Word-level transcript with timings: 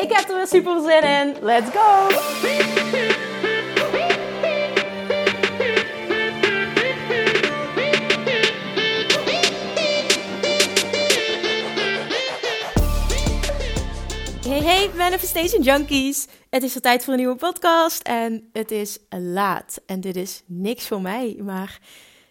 Ik 0.00 0.12
heb 0.12 0.28
er 0.28 0.36
weer 0.36 0.46
super 0.46 0.80
zin 0.80 1.02
in. 1.02 1.36
Let's 1.40 1.70
go! 1.70 2.08
Hey 14.48 14.62
hey 14.62 14.90
Manifestation 14.96 15.62
Junkies! 15.62 16.26
Het 16.50 16.62
is 16.62 16.72
de 16.72 16.80
tijd 16.80 17.04
voor 17.04 17.12
een 17.12 17.18
nieuwe 17.18 17.36
podcast 17.36 18.02
en 18.02 18.48
het 18.52 18.70
is 18.70 18.98
laat. 19.08 19.80
En 19.86 20.00
dit 20.00 20.16
is 20.16 20.42
niks 20.46 20.86
voor 20.86 21.00
mij, 21.00 21.36
maar 21.42 21.78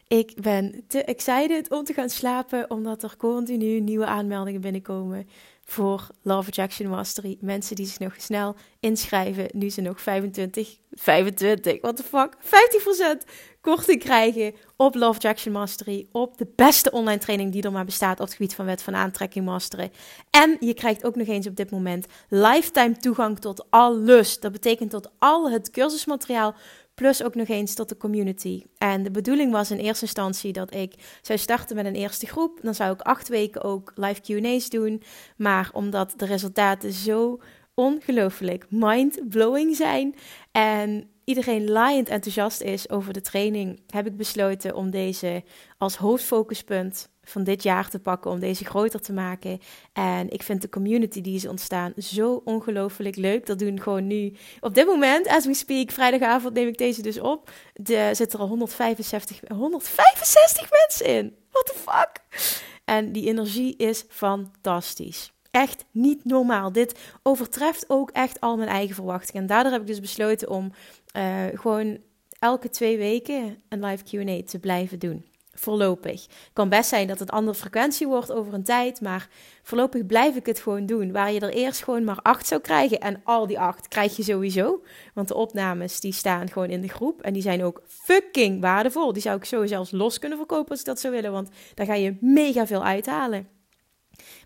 ik 0.09 0.33
ben 0.41 0.83
te 0.87 1.03
excited 1.03 1.71
om 1.71 1.83
te 1.83 1.93
gaan 1.93 2.09
slapen 2.09 2.69
omdat 2.69 3.03
er 3.03 3.17
continu 3.17 3.79
nieuwe 3.79 4.05
aanmeldingen 4.05 4.61
binnenkomen 4.61 5.27
voor 5.63 6.07
Love 6.21 6.47
Attraction 6.47 6.89
Mastery. 6.89 7.37
Mensen 7.39 7.75
die 7.75 7.85
zich 7.85 7.99
nog 7.99 8.13
snel 8.17 8.55
inschrijven, 8.79 9.47
nu 9.51 9.69
ze 9.69 9.81
nog 9.81 10.01
25, 10.01 10.77
25, 10.91 11.81
what 11.81 11.95
the 11.95 12.03
fuck, 12.03 12.35
50% 12.41 13.29
korting 13.61 13.99
krijgen 13.99 14.53
op 14.75 14.95
Love 14.95 15.15
Attraction 15.15 15.53
Mastery. 15.53 16.07
Op 16.11 16.37
de 16.37 16.47
beste 16.55 16.91
online 16.91 17.19
training 17.19 17.51
die 17.51 17.63
er 17.63 17.71
maar 17.71 17.85
bestaat 17.85 18.19
op 18.19 18.25
het 18.25 18.35
gebied 18.35 18.55
van 18.55 18.65
wet 18.65 18.81
van 18.81 18.95
aantrekking 18.95 19.45
masteren. 19.45 19.91
En 20.29 20.57
je 20.59 20.73
krijgt 20.73 21.05
ook 21.05 21.15
nog 21.15 21.27
eens 21.27 21.47
op 21.47 21.55
dit 21.55 21.71
moment 21.71 22.05
lifetime 22.29 22.97
toegang 22.97 23.39
tot 23.39 23.65
alles. 23.69 24.39
Dat 24.39 24.51
betekent 24.51 24.89
tot 24.89 25.09
al 25.19 25.51
het 25.51 25.69
cursusmateriaal 25.71 26.55
Plus 26.99 27.23
ook 27.23 27.35
nog 27.35 27.47
eens 27.47 27.73
tot 27.73 27.89
de 27.89 27.97
community. 27.97 28.63
En 28.77 29.03
de 29.03 29.11
bedoeling 29.11 29.51
was 29.51 29.71
in 29.71 29.77
eerste 29.77 30.05
instantie 30.05 30.53
dat 30.53 30.73
ik 30.73 30.93
zou 31.21 31.39
starten 31.39 31.75
met 31.75 31.85
een 31.85 31.95
eerste 31.95 32.25
groep. 32.25 32.59
Dan 32.61 32.75
zou 32.75 32.93
ik 32.93 33.01
acht 33.01 33.27
weken 33.27 33.63
ook 33.63 33.91
live 33.95 34.21
QA's 34.21 34.69
doen. 34.69 35.01
Maar 35.37 35.69
omdat 35.73 36.13
de 36.17 36.25
resultaten 36.25 36.91
zo 36.91 37.39
ongelooflijk 37.73 38.65
mind-blowing 38.69 39.75
zijn 39.75 40.15
en 40.51 41.09
iedereen 41.23 41.69
laaiend 41.69 42.09
enthousiast 42.09 42.61
is 42.61 42.89
over 42.89 43.13
de 43.13 43.21
training, 43.21 43.79
heb 43.87 44.07
ik 44.07 44.17
besloten 44.17 44.75
om 44.75 44.89
deze 44.89 45.43
als 45.77 45.95
hoofdfocuspunt 45.95 47.09
van 47.29 47.43
dit 47.43 47.63
jaar 47.63 47.89
te 47.89 47.99
pakken 47.99 48.31
om 48.31 48.39
deze 48.39 48.65
groter 48.65 49.01
te 49.01 49.13
maken. 49.13 49.59
En 49.93 50.29
ik 50.29 50.43
vind 50.43 50.61
de 50.61 50.69
community 50.69 51.21
die 51.21 51.35
is 51.35 51.47
ontstaan 51.47 51.93
zo 51.97 52.41
ongelooflijk 52.45 53.15
leuk. 53.15 53.45
Dat 53.45 53.59
doen 53.59 53.81
gewoon 53.81 54.07
nu 54.07 54.33
op 54.59 54.73
dit 54.73 54.85
moment, 54.85 55.27
as 55.27 55.45
we 55.45 55.53
speak, 55.53 55.91
vrijdagavond 55.91 56.53
neem 56.53 56.67
ik 56.67 56.77
deze 56.77 57.01
dus 57.01 57.19
op. 57.19 57.51
Er 57.83 58.15
zitten 58.15 58.37
er 58.37 58.43
al 58.43 58.49
165, 58.49 59.39
165 59.47 60.69
mensen 60.71 61.05
in. 61.05 61.35
What 61.51 61.65
the 61.65 61.73
fuck? 61.75 62.41
En 62.85 63.11
die 63.11 63.27
energie 63.27 63.75
is 63.77 64.05
fantastisch. 64.09 65.31
Echt 65.51 65.85
niet 65.91 66.25
normaal. 66.25 66.71
Dit 66.71 66.99
overtreft 67.23 67.85
ook 67.87 68.09
echt 68.09 68.39
al 68.39 68.57
mijn 68.57 68.69
eigen 68.69 68.95
verwachtingen. 68.95 69.41
En 69.41 69.47
daardoor 69.47 69.71
heb 69.71 69.81
ik 69.81 69.87
dus 69.87 69.99
besloten 69.99 70.49
om 70.49 70.71
uh, 71.17 71.43
gewoon 71.53 71.97
elke 72.39 72.69
twee 72.69 72.97
weken 72.97 73.61
een 73.69 73.85
live 73.85 74.03
QA 74.03 74.41
te 74.45 74.59
blijven 74.59 74.99
doen 74.99 75.25
voorlopig. 75.53 76.27
Kan 76.53 76.69
best 76.69 76.89
zijn 76.89 77.07
dat 77.07 77.19
het 77.19 77.31
andere 77.31 77.57
frequentie 77.57 78.07
wordt 78.07 78.31
over 78.31 78.53
een 78.53 78.63
tijd, 78.63 79.01
maar 79.01 79.29
voorlopig 79.63 80.05
blijf 80.05 80.35
ik 80.35 80.45
het 80.45 80.59
gewoon 80.59 80.85
doen. 80.85 81.11
Waar 81.11 81.31
je 81.31 81.39
er 81.39 81.53
eerst 81.53 81.83
gewoon 81.83 82.03
maar 82.03 82.19
acht 82.21 82.47
zou 82.47 82.61
krijgen 82.61 82.99
en 82.99 83.21
al 83.23 83.47
die 83.47 83.59
acht 83.59 83.87
krijg 83.87 84.15
je 84.15 84.23
sowieso. 84.23 84.83
Want 85.13 85.27
de 85.27 85.35
opnames 85.35 85.99
die 85.99 86.13
staan 86.13 86.49
gewoon 86.49 86.69
in 86.69 86.81
de 86.81 86.87
groep 86.87 87.21
en 87.21 87.33
die 87.33 87.41
zijn 87.41 87.63
ook 87.63 87.81
fucking 87.87 88.61
waardevol. 88.61 89.13
Die 89.13 89.21
zou 89.21 89.37
ik 89.37 89.45
zo 89.45 89.65
zelfs 89.65 89.91
los 89.91 90.19
kunnen 90.19 90.37
verkopen 90.37 90.69
als 90.69 90.79
ik 90.79 90.85
dat 90.85 90.99
zou 90.99 91.13
willen, 91.13 91.31
want 91.31 91.49
daar 91.73 91.85
ga 91.85 91.93
je 91.93 92.17
mega 92.19 92.67
veel 92.67 92.83
uithalen. 92.83 93.47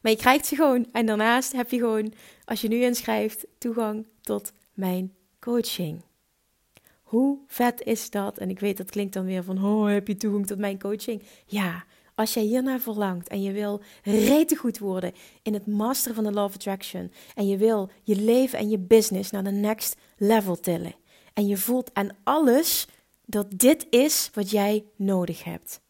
Maar 0.01 0.11
je 0.11 0.17
krijgt 0.17 0.45
ze 0.45 0.55
gewoon 0.55 0.87
en 0.91 1.05
daarnaast 1.05 1.51
heb 1.51 1.71
je 1.71 1.77
gewoon, 1.77 2.13
als 2.45 2.61
je 2.61 2.67
nu 2.67 2.81
inschrijft, 2.81 3.45
toegang 3.57 4.05
tot 4.21 4.51
mijn 4.73 5.13
coaching. 5.39 6.03
Hoe 7.13 7.37
vet 7.47 7.81
is 7.81 8.09
dat? 8.09 8.37
En 8.37 8.49
ik 8.49 8.59
weet 8.59 8.77
dat 8.77 8.89
klinkt 8.89 9.13
dan 9.13 9.25
weer 9.25 9.43
van, 9.43 9.63
oh, 9.63 9.87
heb 9.87 10.07
je 10.07 10.15
toegang 10.15 10.47
tot 10.47 10.57
mijn 10.57 10.79
coaching? 10.79 11.23
Ja, 11.45 11.83
als 12.15 12.33
jij 12.33 12.43
hiernaar 12.43 12.79
verlangt 12.79 13.27
en 13.27 13.41
je 13.41 13.51
wil 13.51 13.81
rete 14.03 14.55
goed 14.55 14.77
worden 14.77 15.13
in 15.41 15.53
het 15.53 15.67
masteren 15.67 16.15
van 16.15 16.23
de 16.23 16.31
Law 16.31 16.43
of 16.43 16.53
Attraction 16.53 17.11
en 17.35 17.47
je 17.47 17.57
wil 17.57 17.89
je 18.03 18.15
leven 18.15 18.59
en 18.59 18.69
je 18.69 18.79
business 18.79 19.31
naar 19.31 19.43
de 19.43 19.51
next 19.51 19.95
level 20.17 20.59
tillen 20.59 20.95
en 21.33 21.47
je 21.47 21.57
voelt 21.57 21.93
aan 21.93 22.09
alles 22.23 22.87
dat 23.25 23.47
dit 23.49 23.87
is 23.89 24.29
wat 24.33 24.49
jij 24.49 24.85
nodig 24.95 25.43
hebt. 25.43 25.81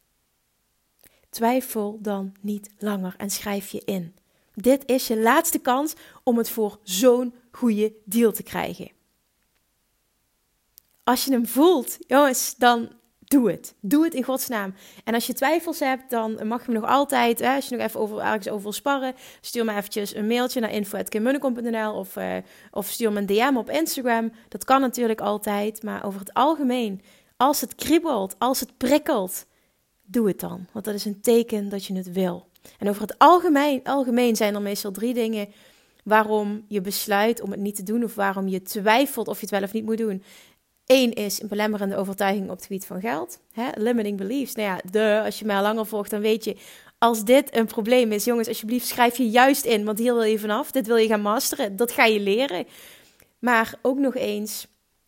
Twijfel 1.29 1.97
dan 2.01 2.33
niet 2.41 2.69
langer 2.77 3.13
en 3.17 3.29
schrijf 3.29 3.69
je 3.69 3.81
in. 3.85 4.15
Dit 4.53 4.83
is 4.85 5.07
je 5.07 5.19
laatste 5.19 5.59
kans 5.59 5.93
om 6.23 6.37
het 6.37 6.49
voor 6.49 6.79
zo'n 6.83 7.33
goede 7.51 7.93
deal 8.05 8.31
te 8.31 8.43
krijgen 8.43 9.01
als 11.03 11.25
je 11.25 11.31
hem 11.31 11.47
voelt, 11.47 11.97
jongens, 12.07 12.55
dan 12.55 12.89
doe 13.19 13.51
het. 13.51 13.75
Doe 13.79 14.03
het 14.03 14.13
in 14.13 14.23
godsnaam. 14.23 14.73
En 15.03 15.13
als 15.13 15.27
je 15.27 15.33
twijfels 15.33 15.79
hebt, 15.79 16.09
dan 16.09 16.47
mag 16.47 16.65
je 16.65 16.71
me 16.71 16.79
nog 16.79 16.89
altijd, 16.89 17.39
hè, 17.39 17.55
als 17.55 17.69
je 17.69 17.75
nog 17.75 17.85
even 17.85 17.99
over, 17.99 18.19
ergens 18.19 18.49
over 18.49 18.63
wil 18.63 18.71
sparren, 18.71 19.13
stuur 19.41 19.65
me 19.65 19.75
eventjes 19.75 20.15
een 20.15 20.27
mailtje 20.27 20.59
naar 20.59 20.71
info.kimmunnekom.nl 20.71 21.93
of, 21.93 22.15
uh, 22.15 22.35
of 22.71 22.87
stuur 22.87 23.11
me 23.11 23.19
een 23.19 23.25
DM 23.25 23.57
op 23.57 23.69
Instagram. 23.69 24.31
Dat 24.49 24.63
kan 24.63 24.81
natuurlijk 24.81 25.21
altijd, 25.21 25.83
maar 25.83 26.05
over 26.05 26.19
het 26.19 26.33
algemeen, 26.33 27.01
als 27.37 27.61
het 27.61 27.75
kriebelt, 27.75 28.35
als 28.39 28.59
het 28.59 28.77
prikkelt, 28.77 29.45
doe 30.03 30.27
het 30.27 30.39
dan. 30.39 30.67
Want 30.71 30.85
dat 30.85 30.93
is 30.93 31.05
een 31.05 31.21
teken 31.21 31.69
dat 31.69 31.85
je 31.85 31.95
het 31.95 32.11
wil. 32.11 32.47
En 32.79 32.89
over 32.89 33.01
het 33.01 33.17
algemeen, 33.17 33.83
algemeen 33.83 34.35
zijn 34.35 34.55
er 34.55 34.61
meestal 34.61 34.91
drie 34.91 35.13
dingen 35.13 35.47
waarom 36.03 36.65
je 36.67 36.81
besluit 36.81 37.41
om 37.41 37.51
het 37.51 37.59
niet 37.59 37.75
te 37.75 37.83
doen 37.83 38.03
of 38.03 38.15
waarom 38.15 38.47
je 38.47 38.61
twijfelt 38.61 39.27
of 39.27 39.35
je 39.35 39.41
het 39.41 39.49
wel 39.49 39.63
of 39.63 39.73
niet 39.73 39.85
moet 39.85 39.97
doen. 39.97 40.23
Eén 40.85 41.13
is 41.13 41.41
een 41.41 41.47
belemmerende 41.47 41.95
overtuiging 41.95 42.49
op 42.49 42.55
het 42.55 42.65
gebied 42.65 42.85
van 42.85 43.01
geld. 43.01 43.39
Hè? 43.51 43.69
Limiting 43.75 44.17
beliefs. 44.17 44.55
Nou 44.55 44.67
ja, 44.67 44.79
de, 44.91 45.21
als 45.25 45.39
je 45.39 45.45
mij 45.45 45.61
langer 45.61 45.85
volgt, 45.85 46.09
dan 46.09 46.21
weet 46.21 46.43
je... 46.43 46.55
Als 46.97 47.23
dit 47.23 47.55
een 47.55 47.65
probleem 47.65 48.11
is, 48.11 48.25
jongens, 48.25 48.47
alsjeblieft 48.47 48.87
schrijf 48.87 49.17
je 49.17 49.29
juist 49.29 49.65
in. 49.65 49.85
Want 49.85 49.99
hier 49.99 50.13
wil 50.13 50.23
je 50.23 50.39
vanaf. 50.39 50.71
Dit 50.71 50.87
wil 50.87 50.95
je 50.95 51.07
gaan 51.07 51.21
masteren. 51.21 51.75
Dat 51.75 51.91
ga 51.91 52.05
je 52.05 52.19
leren. 52.19 52.65
Maar 53.39 53.73
ook 53.81 53.97
nog 53.97 54.15
eens 54.15 54.67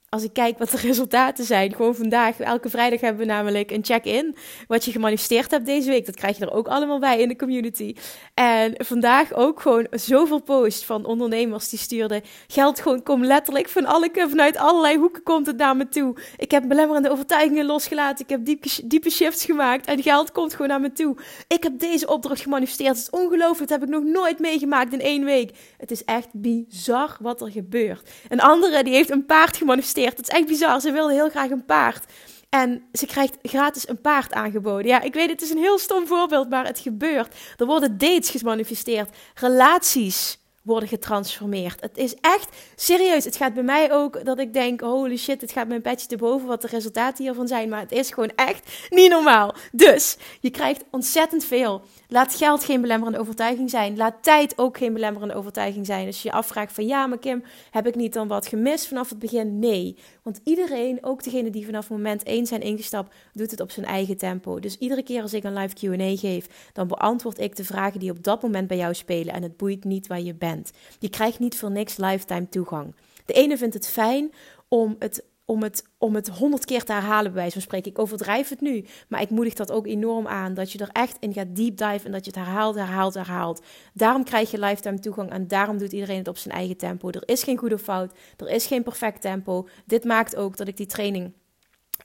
als 0.10 0.24
ik 0.24 0.34
kijk 0.34 0.58
wat 0.58 0.70
de 0.70 0.78
resultaten 0.78 1.46
zijn, 1.46 1.76
gewoon 1.76 1.96
vandaag, 1.96 2.40
elke 2.40 2.70
vrijdag 2.70 3.02
hebben 3.02 3.26
we 3.26 3.32
namelijk 3.32 3.72
een 3.72 3.86
check-in. 3.86 4.36
Wat 4.68 4.86
je 4.86 4.92
gemanifesteerd 4.92 5.52
hebt 5.52 5.66
deze 5.66 5.90
week, 5.90 6.06
dat 6.06 6.16
krijg 6.16 6.38
je 6.38 6.46
er 6.46 6.54
ook 6.54 6.68
allemaal 6.68 7.00
bij 7.00 7.20
in 7.20 7.28
de 7.28 7.36
community. 7.36 7.96
En 8.34 8.74
vandaag 8.78 9.34
ook 9.34 9.62
gewoon 9.62 9.88
zoveel 9.92 10.42
posts 10.42 10.86
van 10.86 11.06
ondernemers 11.06 11.70
die 11.70 11.80
stuurden. 11.80 12.22
Geld 12.48 12.80
gewoon 12.80 13.04
komt 13.04 13.26
letterlijk 13.26 13.70
van 13.70 13.86
alle, 13.86 14.10
vanuit 14.14 14.58
allerlei 14.58 14.98
hoeken 14.98 15.24
komt 15.24 15.46
het 15.48 15.58
naar 15.58 15.76
me 15.76 15.88
toe. 15.88 16.16
Ik 16.38 16.52
heb 16.52 16.68
belemmerende 16.68 17.12
overtuigingen 17.12 17.66
losgelaten. 17.66 18.24
Ik 18.24 18.30
heb 18.30 18.46
diepe, 18.46 18.70
diepe 18.86 19.10
shifts 19.10 19.46
gemaakt 19.46 19.86
en 19.86 20.02
geld 20.02 20.32
komt 20.32 20.52
gewoon 20.52 20.68
naar 20.68 20.82
me 20.82 20.92
toe. 20.92 21.18
Ik 21.48 21.64
heb 21.64 21.80
deze 21.80 22.08
opdracht 22.08 22.42
gemanifesteerd. 22.42 22.90
Het 22.90 22.98
is 22.98 23.20
ongelooflijk. 23.20 23.70
Dat 23.70 23.80
heb 23.80 23.90
ik 23.90 23.96
nog 23.96 24.04
nooit 24.04 24.40
meegemaakt 24.40 24.94
in 24.94 25.02
één 25.02 25.24
week. 25.24 25.52
Het 25.78 25.92
is 25.92 26.04
echt 26.04 26.28
bizar 26.34 27.18
wat 27.20 27.42
er 27.42 27.52
gebeurt. 27.52 28.10
Een 28.30 28.42
andere 28.42 28.84
die 28.84 28.94
heeft 28.94 29.10
een 29.10 29.26
paard 29.26 29.58
gemanifesteerd 29.58 30.04
het 30.10 30.30
is 30.30 30.36
echt 30.36 30.48
bizar. 30.48 30.82
Ze 30.82 30.92
wilde 30.92 31.14
heel 31.14 31.30
graag 31.30 31.50
een 31.50 31.66
paard. 31.66 32.06
En 32.50 32.84
ze 32.92 33.06
krijgt 33.06 33.38
gratis 33.42 33.88
een 33.88 34.02
paard 34.02 34.34
aangeboden. 34.34 34.88
Ja, 34.88 35.02
ik 35.02 35.14
weet, 35.14 35.30
het 35.30 35.42
is 35.42 35.50
een 35.50 35.58
heel 35.58 35.80
stom 35.80 36.08
voorbeeld, 36.08 36.50
maar 36.50 36.66
het 36.66 36.80
gebeurt. 36.80 37.36
Er 37.58 37.66
worden 37.66 37.98
dates 37.98 38.30
gemanifesteerd, 38.30 39.10
relaties 39.34 40.38
worden 40.66 40.90
getransformeerd. 40.90 41.82
Het 41.82 41.98
is 41.98 42.16
echt 42.22 42.50
serieus. 42.76 43.24
Het 43.26 43.36
gaat 43.36 43.54
bij 43.54 43.64
mij 43.64 43.92
ook 43.92 44.26
dat 44.26 44.40
ik 44.40 44.54
denk: 44.54 44.82
holy 44.82 45.18
shit, 45.18 45.42
het 45.42 45.52
gaat 45.52 45.68
mijn 45.68 45.82
petje 45.82 46.08
te 46.08 46.18
boven 46.18 46.48
wat 46.48 46.62
de 46.62 46.68
resultaten 46.68 47.24
hiervan 47.24 47.48
zijn. 47.48 47.70
Maar 47.70 47.80
het 47.80 47.92
is 47.92 48.10
gewoon 48.10 48.32
echt 48.36 48.88
niet 48.90 49.10
normaal. 49.10 49.56
Dus 49.72 50.18
je 50.40 50.50
krijgt 50.50 50.84
ontzettend 50.92 51.46
veel. 51.46 51.82
Laat 52.16 52.36
geld 52.36 52.64
geen 52.64 52.82
belemmerende 52.82 53.20
overtuiging 53.20 53.70
zijn. 53.70 53.98
Laat 53.98 54.24
tijd 54.24 54.58
ook 54.58 54.78
geen 54.78 54.94
belemmerende 54.94 55.34
overtuiging 55.34 55.86
zijn. 55.86 56.06
Als 56.08 56.22
je 56.22 56.30
je 56.30 56.36
afvraagt 56.36 56.74
van 56.74 56.86
ja, 56.86 57.08
maar 57.08 57.18
Kim, 57.18 57.44
heb 57.72 57.88
ik 57.88 57.96
niet 57.96 58.14
dan 58.14 58.28
wat 58.28 58.48
gemist 58.48 58.88
vanaf 58.88 59.10
het 59.10 59.20
begin? 59.20 59.60
Nee. 59.60 59.98
Want 60.24 60.40
iedereen, 60.44 60.98
ook 61.02 61.24
degene 61.24 61.50
die 61.50 61.66
vanaf 61.66 61.90
moment 61.90 62.24
1 62.24 62.46
zijn 62.46 62.62
ingestapt, 62.62 63.16
doet 63.34 63.52
het 63.52 63.60
op 63.60 63.72
zijn 63.72 63.86
eigen 63.86 64.18
tempo. 64.18 64.60
Dus 64.60 64.78
iedere 64.78 65.04
keer 65.04 65.22
als 65.22 65.34
ik 65.34 65.44
een 65.44 65.54
live 65.54 65.76
Q&A 65.76 66.18
geef, 66.18 66.70
dan 66.74 66.88
beantwoord 66.88 67.40
ik 67.40 67.56
de 67.56 67.64
vragen 67.64 68.00
die 68.00 68.12
op 68.12 68.24
dat 68.24 68.42
moment 68.42 68.68
bij 68.68 68.78
jou 68.78 68.94
spelen. 68.94 69.34
En 69.34 69.44
het 69.44 69.58
boeit 69.58 69.84
niet 69.84 70.08
waar 70.08 70.22
je 70.22 70.36
bent. 70.36 70.72
Je 71.00 71.10
krijgt 71.10 71.40
niet 71.40 71.58
voor 71.58 71.72
niks 71.72 71.98
lifetime 71.98 72.50
toegang. 72.50 72.96
De 73.26 73.34
ene 73.34 73.58
vindt 73.58 73.74
het 73.74 73.88
fijn 73.88 74.32
om 74.68 74.96
het 75.00 75.24
om 75.46 75.64
het, 75.64 75.84
om 75.98 76.16
het 76.16 76.28
honderd 76.28 76.66
keer 76.66 76.84
te 76.84 76.92
herhalen, 76.92 77.24
bij 77.24 77.34
wijze 77.34 77.52
van 77.52 77.62
spreken. 77.62 77.92
Ik 77.92 78.00
overdrijf 78.00 78.50
het 78.50 78.62
nu, 78.62 78.86
maar 79.08 79.22
ik 79.22 79.30
moedig 79.30 79.54
dat 79.54 79.72
ook 79.72 79.88
enorm 79.88 80.28
aan. 80.28 80.54
Dat 80.54 80.72
je 80.72 80.80
er 80.80 80.90
echt 80.92 81.18
in 81.20 81.34
gaat 81.34 81.56
deep 81.56 81.78
dive 81.78 82.06
en 82.06 82.12
dat 82.12 82.26
je 82.26 82.32
het 82.32 82.46
herhaalt, 82.46 82.76
herhaalt, 82.76 83.14
herhaalt. 83.14 83.62
Daarom 83.94 84.24
krijg 84.24 84.52
je 84.52 84.60
lifetime 84.60 85.00
toegang 85.00 85.30
en 85.30 85.48
daarom 85.48 85.78
doet 85.78 85.92
iedereen 85.92 86.18
het 86.18 86.28
op 86.28 86.38
zijn 86.38 86.56
eigen 86.56 86.78
tempo. 86.78 87.10
Er 87.10 87.24
is 87.26 87.44
geen 87.44 87.58
goede 87.58 87.80
fout, 87.80 88.18
er 88.38 88.50
is 88.50 88.66
geen 88.66 88.84
perfect 88.84 89.22
tempo. 89.22 89.68
Dit 89.86 90.04
maakt 90.04 90.36
ook 90.36 90.58
dat 90.58 90.68
ik 90.68 90.78
die 90.78 90.86
training 90.86 91.34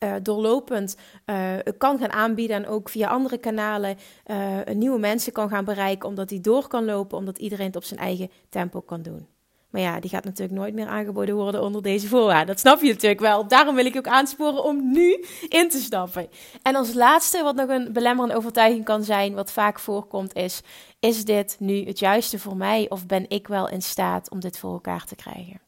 uh, 0.05 0.15
doorlopend 0.23 0.97
uh, 1.27 1.55
kan 1.79 1.99
gaan 1.99 2.13
aanbieden 2.13 2.57
en 2.57 2.67
ook 2.67 2.89
via 2.89 3.09
andere 3.09 3.39
kanalen 3.39 3.97
uh, 4.27 4.59
nieuwe 4.73 4.99
mensen 4.99 5.33
kan 5.33 5.49
gaan 5.49 5.65
bereiken, 5.65 6.09
omdat 6.09 6.29
die 6.29 6.41
door 6.41 6.69
kan 6.69 6.85
lopen, 6.85 7.19
omdat 7.19 7.39
iedereen 7.39 7.67
het 7.67 7.77
op 7.77 7.85
zijn 7.85 8.01
eigen 8.01 8.31
tempo 8.49 8.81
kan 8.81 9.03
doen. 9.03 9.27
Maar 9.71 9.81
ja, 9.81 10.01
die 10.01 10.11
gaat 10.11 10.25
natuurlijk 10.25 10.59
nooit 10.59 10.75
meer 10.75 10.87
aangeboden 10.87 11.35
worden 11.35 11.63
onder 11.63 11.83
deze 11.83 12.09
voorwaarden. 12.09 12.47
Dat 12.47 12.61
snap 12.61 12.81
je 12.81 12.89
natuurlijk 12.89 13.21
wel. 13.21 13.49
Daarom 13.49 13.75
wil 13.75 13.85
ik 13.85 13.97
ook 13.97 14.07
aansporen 14.07 14.65
om 14.65 14.91
nu 14.93 15.25
in 15.49 15.69
te 15.69 15.79
stappen. 15.79 16.29
En 16.63 16.75
als 16.75 16.95
laatste, 16.95 17.43
wat 17.43 17.57
nog 17.57 17.69
een 17.69 17.93
belemmerende 17.93 18.37
overtuiging 18.37 18.85
kan 18.85 19.05
zijn, 19.05 19.35
wat 19.35 19.53
vaak 19.53 19.79
voorkomt, 19.79 20.35
is: 20.35 20.61
is 21.01 21.25
dit 21.25 21.57
nu 21.59 21.85
het 21.85 21.99
juiste 21.99 22.39
voor 22.39 22.57
mij 22.57 22.87
of 22.89 23.07
ben 23.07 23.25
ik 23.29 23.49
wel 23.49 23.69
in 23.69 23.83
staat 23.83 24.31
om 24.31 24.41
dit 24.41 24.59
voor 24.59 24.73
elkaar 24.73 25.05
te 25.05 25.17
krijgen? 25.17 25.61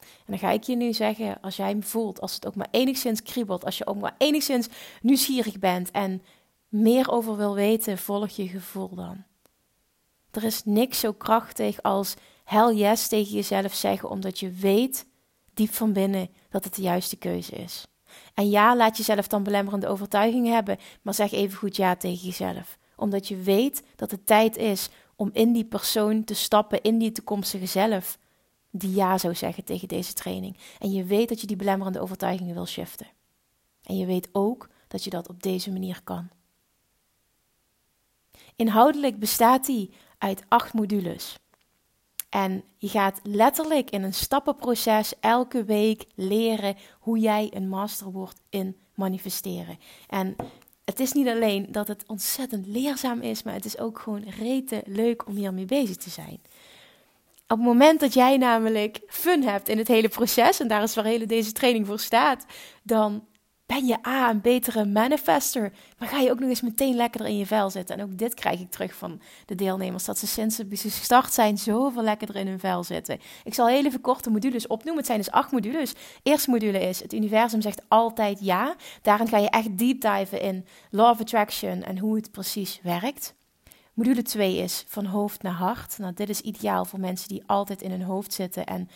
En 0.00 0.32
dan 0.32 0.38
ga 0.38 0.50
ik 0.50 0.62
je 0.62 0.76
nu 0.76 0.92
zeggen, 0.92 1.40
als 1.40 1.56
jij 1.56 1.68
hem 1.68 1.82
voelt, 1.82 2.20
als 2.20 2.34
het 2.34 2.46
ook 2.46 2.54
maar 2.54 2.68
enigszins 2.70 3.22
kriebelt, 3.22 3.64
als 3.64 3.78
je 3.78 3.86
ook 3.86 4.00
maar 4.00 4.14
enigszins 4.18 4.68
nieuwsgierig 5.02 5.58
bent 5.58 5.90
en 5.90 6.22
meer 6.68 7.10
over 7.10 7.36
wil 7.36 7.54
weten, 7.54 7.98
volg 7.98 8.28
je 8.28 8.48
gevoel 8.48 8.94
dan. 8.94 9.24
Er 10.30 10.44
is 10.44 10.62
niks 10.64 11.00
zo 11.00 11.12
krachtig 11.12 11.82
als 11.82 12.14
hell 12.46 12.74
yes 12.74 13.08
tegen 13.08 13.32
jezelf 13.32 13.74
zeggen, 13.74 14.10
omdat 14.10 14.38
je 14.38 14.50
weet 14.50 15.06
diep 15.54 15.72
van 15.72 15.92
binnen 15.92 16.28
dat 16.48 16.64
het 16.64 16.74
de 16.74 16.82
juiste 16.82 17.16
keuze 17.16 17.52
is. 17.52 17.86
En 18.34 18.50
ja, 18.50 18.76
laat 18.76 18.96
jezelf 18.96 19.26
dan 19.26 19.42
belemmerende 19.42 19.88
overtuigingen 19.88 20.54
hebben, 20.54 20.78
maar 21.02 21.14
zeg 21.14 21.32
even 21.32 21.58
goed 21.58 21.76
ja 21.76 21.96
tegen 21.96 22.26
jezelf. 22.26 22.78
Omdat 22.96 23.28
je 23.28 23.36
weet 23.36 23.82
dat 23.96 24.10
het 24.10 24.26
tijd 24.26 24.56
is 24.56 24.88
om 25.16 25.30
in 25.32 25.52
die 25.52 25.64
persoon 25.64 26.24
te 26.24 26.34
stappen, 26.34 26.82
in 26.82 26.98
die 26.98 27.12
toekomstige 27.12 27.66
zelf, 27.66 28.18
die 28.70 28.94
ja 28.94 29.18
zou 29.18 29.34
zeggen 29.34 29.64
tegen 29.64 29.88
deze 29.88 30.12
training. 30.12 30.56
En 30.78 30.92
je 30.92 31.04
weet 31.04 31.28
dat 31.28 31.40
je 31.40 31.46
die 31.46 31.56
belemmerende 31.56 32.00
overtuigingen 32.00 32.54
wil 32.54 32.66
shiften. 32.66 33.06
En 33.82 33.96
je 33.96 34.06
weet 34.06 34.28
ook 34.32 34.68
dat 34.88 35.04
je 35.04 35.10
dat 35.10 35.28
op 35.28 35.42
deze 35.42 35.72
manier 35.72 36.00
kan. 36.04 36.28
Inhoudelijk 38.56 39.18
bestaat 39.18 39.66
die 39.66 39.90
uit 40.18 40.44
acht 40.48 40.72
modules. 40.72 41.38
En 42.36 42.62
je 42.76 42.88
gaat 42.88 43.20
letterlijk 43.22 43.90
in 43.90 44.02
een 44.02 44.14
stappenproces 44.14 45.12
elke 45.20 45.64
week 45.64 46.04
leren 46.14 46.76
hoe 46.98 47.18
jij 47.18 47.50
een 47.54 47.68
master 47.68 48.10
wordt 48.10 48.40
in 48.50 48.76
manifesteren. 48.94 49.78
En 50.08 50.36
het 50.84 51.00
is 51.00 51.12
niet 51.12 51.28
alleen 51.28 51.66
dat 51.70 51.88
het 51.88 52.04
ontzettend 52.06 52.66
leerzaam 52.66 53.20
is, 53.20 53.42
maar 53.42 53.54
het 53.54 53.64
is 53.64 53.78
ook 53.78 53.98
gewoon 53.98 54.24
rete 54.38 54.82
leuk 54.86 55.26
om 55.26 55.34
hiermee 55.34 55.64
bezig 55.64 55.96
te 55.96 56.10
zijn. 56.10 56.40
Op 57.48 57.56
het 57.56 57.66
moment 57.66 58.00
dat 58.00 58.14
jij 58.14 58.36
namelijk 58.36 59.00
fun 59.08 59.42
hebt 59.42 59.68
in 59.68 59.78
het 59.78 59.88
hele 59.88 60.08
proces, 60.08 60.60
en 60.60 60.68
daar 60.68 60.82
is 60.82 60.94
waar 60.94 61.04
hele 61.04 61.26
deze 61.26 61.52
training 61.52 61.86
voor 61.86 62.00
staat, 62.00 62.46
dan 62.82 63.24
ben 63.66 63.86
je 63.86 64.06
A, 64.06 64.30
een 64.30 64.40
betere 64.40 64.84
manifester, 64.84 65.72
maar 65.98 66.08
ga 66.08 66.18
je 66.18 66.30
ook 66.30 66.38
nog 66.38 66.48
eens 66.48 66.60
meteen 66.60 66.94
lekkerder 66.94 67.28
in 67.28 67.38
je 67.38 67.46
vel 67.46 67.70
zitten. 67.70 67.98
En 67.98 68.04
ook 68.04 68.18
dit 68.18 68.34
krijg 68.34 68.60
ik 68.60 68.70
terug 68.70 68.94
van 68.94 69.20
de 69.46 69.54
deelnemers, 69.54 70.04
dat 70.04 70.18
ze 70.18 70.26
sinds 70.26 70.56
ze 70.56 70.66
gestart 70.70 71.32
zijn 71.32 71.58
zoveel 71.58 72.02
lekkerder 72.02 72.36
in 72.36 72.46
hun 72.46 72.58
vel 72.58 72.84
zitten. 72.84 73.18
Ik 73.44 73.54
zal 73.54 73.66
heel 73.66 73.84
even 73.84 74.00
korte 74.00 74.30
modules 74.30 74.66
opnoemen. 74.66 74.96
Het 74.96 75.06
zijn 75.06 75.18
dus 75.18 75.30
acht 75.30 75.52
modules. 75.52 75.94
Eerste 76.22 76.50
module 76.50 76.80
is, 76.80 77.02
het 77.02 77.12
universum 77.12 77.60
zegt 77.60 77.82
altijd 77.88 78.38
ja. 78.40 78.76
Daarin 79.02 79.28
ga 79.28 79.38
je 79.38 79.50
echt 79.50 79.78
deep 79.78 80.00
diven 80.00 80.40
in 80.40 80.66
law 80.90 81.10
of 81.10 81.20
attraction 81.20 81.82
en 81.82 81.98
hoe 81.98 82.16
het 82.16 82.30
precies 82.30 82.80
werkt. 82.82 83.34
Module 83.94 84.22
2 84.22 84.56
is 84.56 84.84
van 84.86 85.04
hoofd 85.04 85.42
naar 85.42 85.52
hart. 85.52 85.98
Nou, 85.98 86.12
dit 86.14 86.28
is 86.28 86.40
ideaal 86.40 86.84
voor 86.84 87.00
mensen 87.00 87.28
die 87.28 87.42
altijd 87.46 87.82
in 87.82 87.90
hun 87.90 88.02
hoofd 88.02 88.32
zitten 88.32 88.66
en 88.66 88.88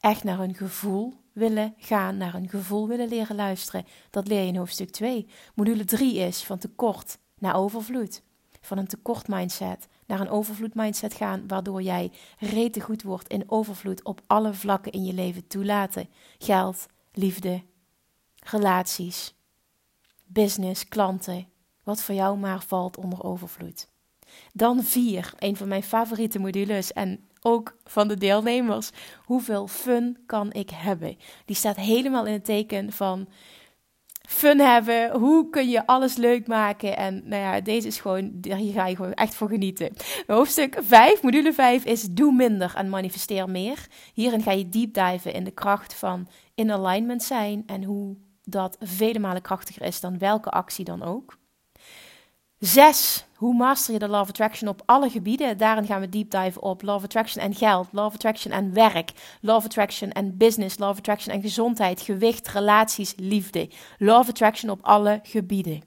echt 0.00 0.24
naar 0.24 0.38
hun 0.38 0.54
gevoel 0.54 1.14
willen 1.36 1.74
gaan, 1.78 2.16
naar 2.16 2.32
hun 2.32 2.48
gevoel 2.48 2.88
willen 2.88 3.08
leren 3.08 3.36
luisteren. 3.36 3.86
Dat 4.10 4.28
leer 4.28 4.40
je 4.40 4.46
in 4.46 4.56
hoofdstuk 4.56 4.90
2. 4.90 5.28
Module 5.54 5.84
3 5.84 6.18
is 6.18 6.44
van 6.44 6.58
tekort 6.58 7.18
naar 7.38 7.56
overvloed. 7.56 8.22
Van 8.60 8.78
een 8.78 8.86
tekort 8.86 9.28
mindset 9.28 9.88
naar 10.06 10.20
een 10.20 10.28
overvloed 10.28 10.74
mindset 10.74 11.14
gaan, 11.14 11.48
waardoor 11.48 11.82
jij 11.82 12.12
rete 12.38 12.80
goed 12.80 13.02
wordt 13.02 13.28
in 13.28 13.50
overvloed 13.50 14.04
op 14.04 14.20
alle 14.26 14.54
vlakken 14.54 14.92
in 14.92 15.04
je 15.04 15.12
leven 15.12 15.46
toelaten. 15.46 16.08
Geld, 16.38 16.86
liefde, 17.12 17.62
relaties, 18.34 19.34
business, 20.24 20.88
klanten, 20.88 21.48
wat 21.82 22.02
voor 22.02 22.14
jou 22.14 22.38
maar 22.38 22.62
valt 22.62 22.96
onder 22.96 23.22
overvloed. 23.22 23.88
Dan 24.52 24.82
vier, 24.82 25.32
een 25.38 25.56
van 25.56 25.68
mijn 25.68 25.82
favoriete 25.82 26.38
modules 26.38 26.92
en 26.92 27.24
ook 27.40 27.76
van 27.84 28.08
de 28.08 28.16
deelnemers. 28.16 28.90
Hoeveel 29.24 29.66
fun 29.66 30.18
kan 30.26 30.52
ik 30.52 30.70
hebben? 30.70 31.18
Die 31.44 31.56
staat 31.56 31.76
helemaal 31.76 32.26
in 32.26 32.32
het 32.32 32.44
teken 32.44 32.92
van 32.92 33.28
fun 34.28 34.60
hebben. 34.60 35.10
Hoe 35.18 35.50
kun 35.50 35.68
je 35.68 35.86
alles 35.86 36.16
leuk 36.16 36.46
maken? 36.46 36.96
En 36.96 37.22
nou 37.24 37.42
ja, 37.42 37.60
deze 37.60 37.86
is 37.86 38.00
gewoon, 38.00 38.32
hier 38.40 38.72
ga 38.72 38.86
je 38.86 38.96
gewoon 38.96 39.12
echt 39.12 39.34
voor 39.34 39.48
genieten. 39.48 39.92
Hoofdstuk 40.26 40.76
5, 40.80 41.22
module 41.22 41.52
5 41.52 41.84
is 41.84 42.02
doe 42.02 42.32
minder 42.32 42.72
en 42.74 42.88
manifesteer 42.88 43.50
meer. 43.50 43.86
Hierin 44.14 44.42
ga 44.42 44.52
je 44.52 44.68
deep 44.68 44.94
diven 44.94 45.32
in 45.32 45.44
de 45.44 45.50
kracht 45.50 45.94
van 45.94 46.28
in 46.54 46.72
alignment 46.72 47.22
zijn 47.22 47.62
en 47.66 47.84
hoe 47.84 48.16
dat 48.44 48.76
vele 48.80 49.18
malen 49.18 49.42
krachtiger 49.42 49.82
is 49.82 50.00
dan 50.00 50.18
welke 50.18 50.50
actie 50.50 50.84
dan 50.84 51.02
ook. 51.02 51.38
Zes, 52.58 53.24
hoe 53.34 53.54
master 53.54 53.92
je 53.92 53.98
de 53.98 54.08
of 54.08 54.28
Attraction 54.28 54.68
op 54.68 54.82
alle 54.84 55.10
gebieden? 55.10 55.58
Daarin 55.58 55.86
gaan 55.86 56.00
we 56.00 56.08
deep 56.08 56.30
dive 56.30 56.60
op 56.60 56.88
of 56.88 57.04
Attraction 57.04 57.42
en 57.42 57.54
geld, 57.54 57.88
of 57.92 58.14
Attraction 58.14 58.52
en 58.52 58.72
werk, 58.72 59.12
of 59.42 59.64
Attraction 59.64 60.12
en 60.12 60.36
business, 60.36 60.76
of 60.76 60.98
Attraction 60.98 61.34
en 61.34 61.40
gezondheid, 61.40 62.00
gewicht, 62.00 62.48
relaties, 62.48 63.14
liefde. 63.16 63.68
Of 63.98 64.28
Attraction 64.28 64.70
op 64.70 64.78
alle 64.82 65.20
gebieden. 65.22 65.82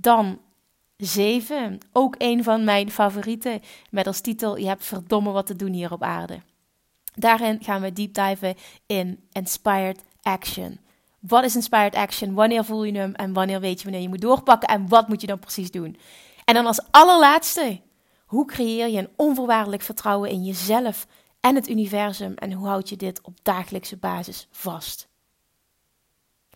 Dan 0.00 0.40
zeven, 0.96 1.78
ook 1.92 2.14
een 2.18 2.44
van 2.44 2.64
mijn 2.64 2.90
favorieten, 2.90 3.62
met 3.90 4.06
als 4.06 4.20
titel 4.20 4.56
Je 4.56 4.66
hebt 4.66 4.84
verdomme 4.84 5.30
wat 5.30 5.46
te 5.46 5.56
doen 5.56 5.72
hier 5.72 5.92
op 5.92 6.02
aarde. 6.02 6.40
Daarin 7.14 7.62
gaan 7.62 7.80
we 7.80 7.92
deep 7.92 8.14
diven 8.14 8.54
in 8.86 9.28
Inspired 9.32 10.02
Action. 10.22 10.85
Wat 11.28 11.44
is 11.44 11.54
inspired 11.54 11.94
action? 11.94 12.34
Wanneer 12.34 12.64
voel 12.64 12.84
je 12.84 12.98
hem? 12.98 13.14
En 13.14 13.32
wanneer 13.32 13.60
weet 13.60 13.78
je 13.78 13.84
wanneer 13.84 14.02
je 14.02 14.08
moet 14.08 14.20
doorpakken? 14.20 14.68
En 14.68 14.88
wat 14.88 15.08
moet 15.08 15.20
je 15.20 15.26
dan 15.26 15.38
precies 15.38 15.70
doen? 15.70 15.96
En 16.44 16.54
dan 16.54 16.66
als 16.66 16.82
allerlaatste, 16.90 17.80
hoe 18.26 18.46
creëer 18.46 18.88
je 18.88 18.98
een 18.98 19.10
onvoorwaardelijk 19.16 19.82
vertrouwen 19.82 20.30
in 20.30 20.44
jezelf 20.44 21.06
en 21.40 21.54
het 21.54 21.68
universum? 21.68 22.34
En 22.34 22.52
hoe 22.52 22.66
houd 22.66 22.88
je 22.88 22.96
dit 22.96 23.20
op 23.20 23.38
dagelijkse 23.42 23.96
basis 23.96 24.48
vast? 24.50 25.08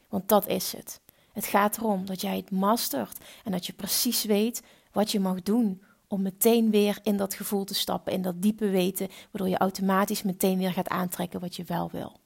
Want 0.08 0.28
dat 0.28 0.46
is 0.46 0.72
het. 0.72 1.00
Het 1.32 1.46
gaat 1.46 1.76
erom 1.76 2.06
dat 2.06 2.20
jij 2.20 2.36
het 2.36 2.50
mastert 2.50 3.18
en 3.44 3.52
dat 3.52 3.66
je 3.66 3.72
precies 3.72 4.24
weet 4.24 4.62
wat 4.92 5.10
je 5.10 5.20
mag 5.20 5.42
doen 5.42 5.82
om 6.08 6.22
meteen 6.22 6.70
weer 6.70 6.98
in 7.02 7.16
dat 7.16 7.34
gevoel 7.34 7.64
te 7.64 7.74
stappen, 7.74 8.12
in 8.12 8.22
dat 8.22 8.42
diepe 8.42 8.68
weten, 8.68 9.08
waardoor 9.30 9.48
je 9.50 9.58
automatisch 9.58 10.22
meteen 10.22 10.58
weer 10.58 10.72
gaat 10.72 10.88
aantrekken 10.88 11.40
wat 11.40 11.56
je 11.56 11.64
wel 11.64 11.90
wil. 11.92 12.16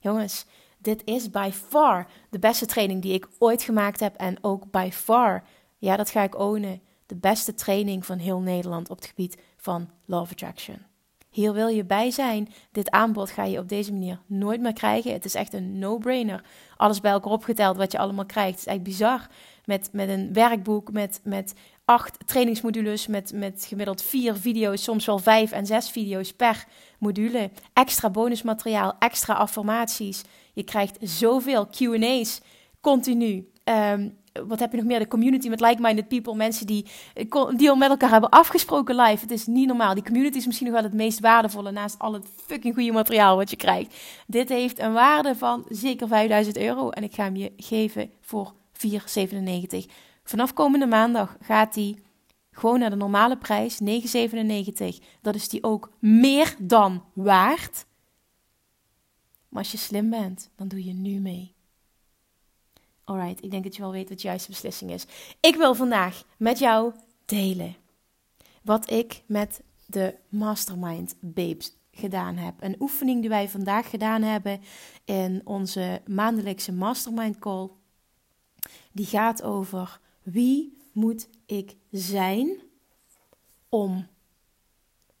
Jongens, 0.00 0.44
dit 0.86 1.02
is 1.04 1.30
by 1.30 1.50
far 1.52 2.06
de 2.30 2.38
beste 2.38 2.66
training 2.66 3.02
die 3.02 3.12
ik 3.12 3.28
ooit 3.38 3.62
gemaakt 3.62 4.00
heb. 4.00 4.16
En 4.16 4.36
ook 4.40 4.70
by 4.70 4.88
far, 4.92 5.44
ja, 5.78 5.96
dat 5.96 6.10
ga 6.10 6.22
ik 6.22 6.38
ownen, 6.38 6.80
de 7.06 7.16
beste 7.16 7.54
training 7.54 8.06
van 8.06 8.18
heel 8.18 8.40
Nederland 8.40 8.90
op 8.90 8.96
het 8.96 9.06
gebied 9.06 9.36
van 9.56 9.90
Love 10.04 10.32
Attraction. 10.32 10.78
Hier 11.30 11.52
wil 11.52 11.68
je 11.68 11.84
bij 11.84 12.10
zijn. 12.10 12.48
Dit 12.72 12.90
aanbod 12.90 13.30
ga 13.30 13.44
je 13.44 13.58
op 13.58 13.68
deze 13.68 13.92
manier 13.92 14.20
nooit 14.26 14.60
meer 14.60 14.72
krijgen. 14.72 15.12
Het 15.12 15.24
is 15.24 15.34
echt 15.34 15.52
een 15.52 15.78
no-brainer. 15.78 16.44
Alles 16.76 17.00
bij 17.00 17.10
elkaar 17.10 17.32
opgeteld 17.32 17.76
wat 17.76 17.92
je 17.92 17.98
allemaal 17.98 18.26
krijgt. 18.26 18.58
Het 18.58 18.66
is 18.66 18.72
echt 18.72 18.82
bizar. 18.82 19.26
Met, 19.64 19.88
met 19.92 20.08
een 20.08 20.32
werkboek, 20.32 20.92
met, 20.92 21.20
met 21.24 21.54
acht 21.84 22.26
trainingsmodules, 22.26 23.06
met, 23.06 23.32
met 23.34 23.64
gemiddeld 23.68 24.02
vier 24.02 24.36
video's, 24.36 24.82
soms 24.82 25.06
wel 25.06 25.18
vijf 25.18 25.52
en 25.52 25.66
zes 25.66 25.90
video's 25.90 26.32
per 26.32 26.64
module. 26.98 27.50
Extra 27.72 28.10
bonusmateriaal, 28.10 28.96
extra 28.98 29.34
affirmaties. 29.34 30.24
Je 30.56 30.64
krijgt 30.64 30.98
zoveel 31.00 31.66
QA's 31.66 32.40
continu. 32.80 33.50
Um, 33.64 34.16
wat 34.46 34.58
heb 34.58 34.70
je 34.70 34.76
nog 34.76 34.86
meer? 34.86 34.98
De 34.98 35.08
community 35.08 35.48
met 35.48 35.60
like-minded 35.60 36.08
people. 36.08 36.34
Mensen 36.34 36.66
die, 36.66 36.86
die 37.56 37.70
al 37.70 37.76
met 37.76 37.88
elkaar 37.88 38.10
hebben 38.10 38.30
afgesproken 38.30 38.96
live. 38.96 39.22
Het 39.22 39.30
is 39.30 39.46
niet 39.46 39.66
normaal. 39.66 39.94
Die 39.94 40.02
community 40.02 40.36
is 40.36 40.46
misschien 40.46 40.66
nog 40.66 40.74
wel 40.74 40.84
het 40.84 40.94
meest 40.94 41.20
waardevolle 41.20 41.70
naast 41.70 41.98
al 41.98 42.12
het 42.12 42.26
fucking 42.46 42.74
goede 42.74 42.92
materiaal 42.92 43.36
wat 43.36 43.50
je 43.50 43.56
krijgt. 43.56 43.94
Dit 44.26 44.48
heeft 44.48 44.78
een 44.78 44.92
waarde 44.92 45.34
van 45.34 45.64
zeker 45.68 46.08
5000 46.08 46.56
euro. 46.56 46.90
En 46.90 47.02
ik 47.02 47.14
ga 47.14 47.22
hem 47.22 47.36
je 47.36 47.52
geven 47.56 48.10
voor 48.20 48.52
4,97. 48.72 49.78
Vanaf 50.24 50.52
komende 50.52 50.86
maandag 50.86 51.36
gaat 51.40 51.74
die 51.74 51.96
gewoon 52.50 52.78
naar 52.78 52.90
de 52.90 52.96
normale 52.96 53.36
prijs, 53.36 53.80
9,97. 53.80 55.04
Dat 55.20 55.34
is 55.34 55.48
die 55.48 55.62
ook 55.62 55.90
meer 55.98 56.54
dan 56.58 57.04
waard. 57.12 57.86
Maar 59.48 59.62
als 59.62 59.72
je 59.72 59.78
slim 59.78 60.10
bent, 60.10 60.50
dan 60.56 60.68
doe 60.68 60.84
je 60.84 60.92
nu 60.92 61.20
mee. 61.20 61.54
Alright, 63.04 63.44
ik 63.44 63.50
denk 63.50 63.64
dat 63.64 63.76
je 63.76 63.82
wel 63.82 63.90
weet 63.90 64.08
wat 64.08 64.18
de 64.18 64.26
juiste 64.26 64.50
beslissing 64.50 64.90
is. 64.90 65.06
Ik 65.40 65.56
wil 65.56 65.74
vandaag 65.74 66.24
met 66.36 66.58
jou 66.58 66.94
delen 67.24 67.76
wat 68.62 68.90
ik 68.90 69.22
met 69.26 69.62
de 69.86 70.14
Mastermind 70.28 71.14
Babes 71.20 71.76
gedaan 71.90 72.36
heb. 72.36 72.54
Een 72.58 72.76
oefening 72.78 73.20
die 73.20 73.28
wij 73.28 73.48
vandaag 73.48 73.90
gedaan 73.90 74.22
hebben 74.22 74.60
in 75.04 75.40
onze 75.44 76.02
maandelijkse 76.06 76.72
Mastermind 76.72 77.38
Call. 77.38 77.70
Die 78.92 79.06
gaat 79.06 79.42
over 79.42 80.00
wie 80.22 80.76
moet 80.92 81.28
ik 81.46 81.76
zijn 81.90 82.60
om 83.68 84.06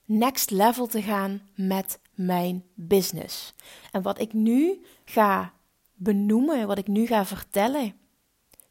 next 0.04 0.50
level 0.50 0.86
te 0.86 1.02
gaan 1.02 1.40
met 1.54 1.98
mijn 2.16 2.64
business. 2.74 3.54
En 3.90 4.02
wat 4.02 4.20
ik 4.20 4.32
nu 4.32 4.84
ga 5.04 5.52
benoemen, 5.94 6.66
wat 6.66 6.78
ik 6.78 6.86
nu 6.86 7.06
ga 7.06 7.24
vertellen, 7.24 7.94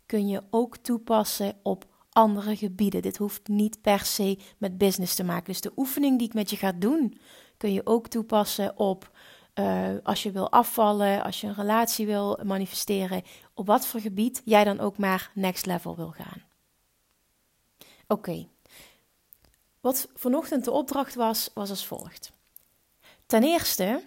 kun 0.05 0.27
je 0.27 0.43
ook 0.49 0.77
toepassen 0.77 1.59
op 1.63 1.85
andere 2.09 2.55
gebieden. 2.55 3.01
Dit 3.01 3.17
hoeft 3.17 3.47
niet 3.47 3.81
per 3.81 3.99
se 3.99 4.39
met 4.57 4.77
business 4.77 5.15
te 5.15 5.23
maken. 5.23 5.45
Dus 5.45 5.61
de 5.61 5.71
oefening 5.75 6.17
die 6.17 6.27
ik 6.27 6.33
met 6.33 6.49
je 6.49 6.55
ga 6.55 6.71
doen, 6.71 7.17
kun 7.57 7.73
je 7.73 7.85
ook 7.85 8.07
toepassen 8.07 8.77
op 8.77 9.11
uh, 9.55 9.89
als 10.03 10.23
je 10.23 10.31
wil 10.31 10.51
afvallen, 10.51 11.23
als 11.23 11.41
je 11.41 11.47
een 11.47 11.53
relatie 11.53 12.05
wil 12.05 12.39
manifesteren, 12.43 13.23
op 13.53 13.67
wat 13.67 13.87
voor 13.87 13.99
gebied 13.99 14.41
jij 14.45 14.63
dan 14.63 14.79
ook 14.79 14.97
maar 14.97 15.31
next 15.33 15.65
level 15.65 15.95
wil 15.95 16.11
gaan. 16.11 16.43
Oké. 18.07 18.47
Wat 19.79 20.09
vanochtend 20.13 20.63
de 20.65 20.71
opdracht 20.71 21.15
was, 21.15 21.49
was 21.53 21.69
als 21.69 21.85
volgt. 21.85 22.31
Ten 23.25 23.43
eerste 23.43 24.01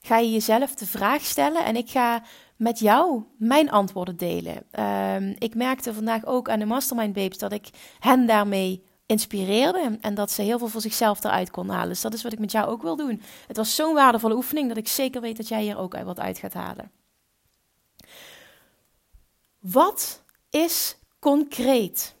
ga 0.00 0.18
je 0.18 0.30
jezelf 0.30 0.74
de 0.74 0.86
vraag 0.86 1.22
stellen 1.22 1.64
en 1.64 1.76
ik 1.76 1.90
ga 1.90 2.22
met 2.56 2.78
jou 2.78 3.22
mijn 3.38 3.70
antwoorden 3.70 4.16
delen. 4.16 4.66
Uh, 4.78 5.30
ik 5.30 5.54
merkte 5.54 5.94
vandaag 5.94 6.26
ook 6.26 6.48
aan 6.48 6.58
de 6.58 6.64
Mastermind 6.64 7.12
Babes 7.12 7.38
dat 7.38 7.52
ik 7.52 7.68
hen 7.98 8.26
daarmee 8.26 8.84
inspireerde 9.06 9.98
en 10.00 10.14
dat 10.14 10.30
ze 10.30 10.42
heel 10.42 10.58
veel 10.58 10.68
voor 10.68 10.80
zichzelf 10.80 11.24
eruit 11.24 11.50
kon 11.50 11.68
halen. 11.68 11.88
Dus 11.88 12.00
dat 12.00 12.14
is 12.14 12.22
wat 12.22 12.32
ik 12.32 12.38
met 12.38 12.52
jou 12.52 12.68
ook 12.68 12.82
wil 12.82 12.96
doen. 12.96 13.22
Het 13.46 13.56
was 13.56 13.74
zo'n 13.74 13.94
waardevolle 13.94 14.34
oefening 14.34 14.68
dat 14.68 14.76
ik 14.76 14.88
zeker 14.88 15.20
weet 15.20 15.36
dat 15.36 15.48
jij 15.48 15.62
hier 15.62 15.78
ook 15.78 16.02
wat 16.02 16.20
uit 16.20 16.38
gaat 16.38 16.54
halen. 16.54 16.90
Wat 19.58 20.22
is 20.50 20.96
concreet 21.18 22.14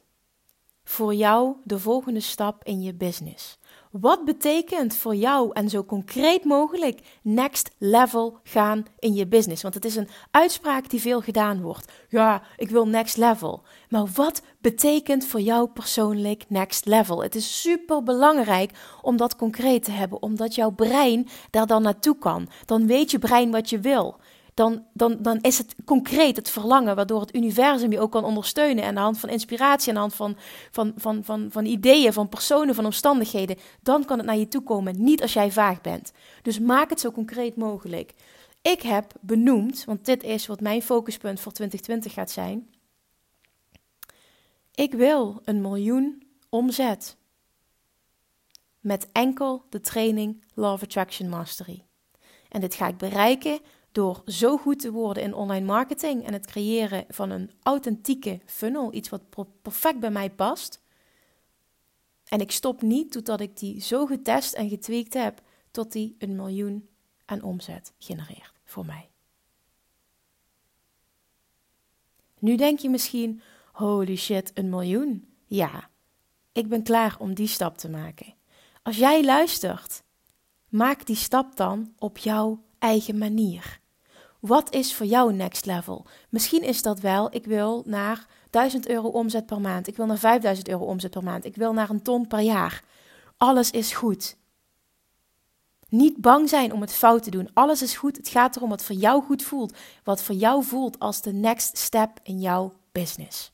voor 0.84 1.14
jou 1.14 1.56
de 1.64 1.78
volgende 1.78 2.20
stap 2.20 2.64
in 2.64 2.82
je 2.82 2.94
business? 2.94 3.57
Wat 3.90 4.24
betekent 4.24 4.96
voor 4.96 5.14
jou 5.14 5.50
en 5.52 5.68
zo 5.68 5.84
concreet 5.84 6.44
mogelijk 6.44 7.00
next 7.22 7.70
level 7.78 8.38
gaan 8.42 8.84
in 8.98 9.14
je 9.14 9.26
business? 9.26 9.62
Want 9.62 9.74
het 9.74 9.84
is 9.84 9.96
een 9.96 10.08
uitspraak 10.30 10.90
die 10.90 11.00
veel 11.00 11.20
gedaan 11.20 11.60
wordt. 11.60 11.92
Ja, 12.08 12.42
ik 12.56 12.70
wil 12.70 12.86
next 12.86 13.16
level. 13.16 13.62
Maar 13.88 14.06
wat 14.14 14.42
betekent 14.60 15.26
voor 15.26 15.40
jou 15.40 15.68
persoonlijk 15.68 16.44
next 16.48 16.86
level? 16.86 17.22
Het 17.22 17.34
is 17.34 17.60
super 17.60 18.02
belangrijk 18.02 18.70
om 19.02 19.16
dat 19.16 19.36
concreet 19.36 19.84
te 19.84 19.90
hebben, 19.90 20.22
omdat 20.22 20.54
jouw 20.54 20.70
brein 20.70 21.28
daar 21.50 21.66
dan 21.66 21.82
naartoe 21.82 22.18
kan. 22.18 22.48
Dan 22.64 22.86
weet 22.86 23.10
je 23.10 23.18
brein 23.18 23.50
wat 23.50 23.70
je 23.70 23.80
wil 23.80 24.16
dan, 24.58 24.84
dan, 24.92 25.16
dan 25.20 25.38
is 25.40 25.58
het 25.58 25.74
concreet 25.84 26.36
het 26.36 26.50
verlangen, 26.50 26.96
waardoor 26.96 27.20
het 27.20 27.34
universum 27.34 27.92
je 27.92 28.00
ook 28.00 28.10
kan 28.10 28.24
ondersteunen. 28.24 28.82
En 28.82 28.88
aan 28.88 28.94
de 28.94 29.00
hand 29.00 29.18
van 29.18 29.28
inspiratie, 29.28 29.88
aan 29.88 29.94
de 29.94 30.00
hand 30.00 30.14
van, 30.14 30.36
van, 30.70 30.92
van, 30.96 31.24
van, 31.24 31.48
van 31.50 31.64
ideeën, 31.64 32.12
van 32.12 32.28
personen, 32.28 32.74
van 32.74 32.84
omstandigheden. 32.84 33.56
Dan 33.82 34.04
kan 34.04 34.18
het 34.18 34.26
naar 34.26 34.36
je 34.36 34.48
toe 34.48 34.62
komen, 34.62 35.04
niet 35.04 35.22
als 35.22 35.32
jij 35.32 35.50
vaag 35.50 35.80
bent. 35.80 36.12
Dus 36.42 36.58
maak 36.58 36.90
het 36.90 37.00
zo 37.00 37.10
concreet 37.10 37.56
mogelijk. 37.56 38.14
Ik 38.62 38.82
heb 38.82 39.12
benoemd, 39.20 39.84
want 39.84 40.04
dit 40.04 40.22
is 40.22 40.46
wat 40.46 40.60
mijn 40.60 40.82
focuspunt 40.82 41.40
voor 41.40 41.52
2020 41.52 42.12
gaat 42.12 42.30
zijn. 42.30 42.70
Ik 44.74 44.92
wil 44.92 45.40
een 45.44 45.60
miljoen 45.60 46.22
omzet. 46.48 47.16
Met 48.80 49.08
enkel 49.12 49.64
de 49.68 49.80
training 49.80 50.44
Law 50.54 50.72
of 50.72 50.82
Attraction 50.82 51.28
Mastery. 51.28 51.84
En 52.48 52.60
dit 52.60 52.74
ga 52.74 52.88
ik 52.88 52.96
bereiken 52.96 53.60
door 53.92 54.22
zo 54.26 54.56
goed 54.56 54.80
te 54.80 54.92
worden 54.92 55.22
in 55.22 55.34
online 55.34 55.66
marketing 55.66 56.26
en 56.26 56.32
het 56.32 56.46
creëren 56.46 57.04
van 57.08 57.30
een 57.30 57.50
authentieke 57.62 58.40
funnel, 58.46 58.94
iets 58.94 59.08
wat 59.08 59.22
perfect 59.62 60.00
bij 60.00 60.10
mij 60.10 60.30
past. 60.30 60.80
En 62.24 62.40
ik 62.40 62.50
stop 62.50 62.82
niet 62.82 63.12
totdat 63.12 63.40
ik 63.40 63.58
die 63.58 63.80
zo 63.80 64.06
getest 64.06 64.54
en 64.54 64.68
getweakt 64.68 65.14
heb, 65.14 65.42
tot 65.70 65.92
die 65.92 66.16
een 66.18 66.36
miljoen 66.36 66.88
aan 67.24 67.42
omzet 67.42 67.92
genereert 67.98 68.52
voor 68.64 68.86
mij. 68.86 69.10
Nu 72.38 72.56
denk 72.56 72.78
je 72.78 72.90
misschien, 72.90 73.42
holy 73.72 74.16
shit, 74.16 74.50
een 74.54 74.68
miljoen. 74.68 75.28
Ja, 75.46 75.90
ik 76.52 76.68
ben 76.68 76.82
klaar 76.82 77.16
om 77.18 77.34
die 77.34 77.46
stap 77.46 77.78
te 77.78 77.88
maken. 77.88 78.34
Als 78.82 78.96
jij 78.96 79.24
luistert, 79.24 80.02
maak 80.68 81.06
die 81.06 81.16
stap 81.16 81.56
dan 81.56 81.94
op 81.98 82.18
jouw 82.18 82.62
eigen 82.78 83.18
manier. 83.18 83.80
Wat 84.40 84.74
is 84.74 84.94
voor 84.94 85.06
jou 85.06 85.32
next 85.32 85.66
level? 85.66 86.06
Misschien 86.28 86.62
is 86.62 86.82
dat 86.82 87.00
wel, 87.00 87.34
ik 87.34 87.44
wil 87.44 87.82
naar 87.86 88.26
1000 88.50 88.88
euro 88.88 89.08
omzet 89.08 89.46
per 89.46 89.60
maand. 89.60 89.86
Ik 89.86 89.96
wil 89.96 90.06
naar 90.06 90.18
5000 90.18 90.68
euro 90.68 90.84
omzet 90.84 91.10
per 91.10 91.22
maand. 91.22 91.44
Ik 91.44 91.56
wil 91.56 91.72
naar 91.72 91.90
een 91.90 92.02
ton 92.02 92.26
per 92.26 92.40
jaar. 92.40 92.84
Alles 93.36 93.70
is 93.70 93.92
goed. 93.92 94.36
Niet 95.88 96.16
bang 96.16 96.48
zijn 96.48 96.72
om 96.72 96.80
het 96.80 96.92
fout 96.92 97.22
te 97.22 97.30
doen. 97.30 97.50
Alles 97.52 97.82
is 97.82 97.96
goed. 97.96 98.16
Het 98.16 98.28
gaat 98.28 98.56
erom 98.56 98.68
wat 98.68 98.84
voor 98.84 98.96
jou 98.96 99.22
goed 99.22 99.42
voelt. 99.42 99.76
Wat 100.04 100.22
voor 100.22 100.34
jou 100.34 100.64
voelt 100.64 100.98
als 100.98 101.22
de 101.22 101.32
next 101.32 101.76
step 101.76 102.18
in 102.22 102.40
jouw 102.40 102.74
business. 102.92 103.52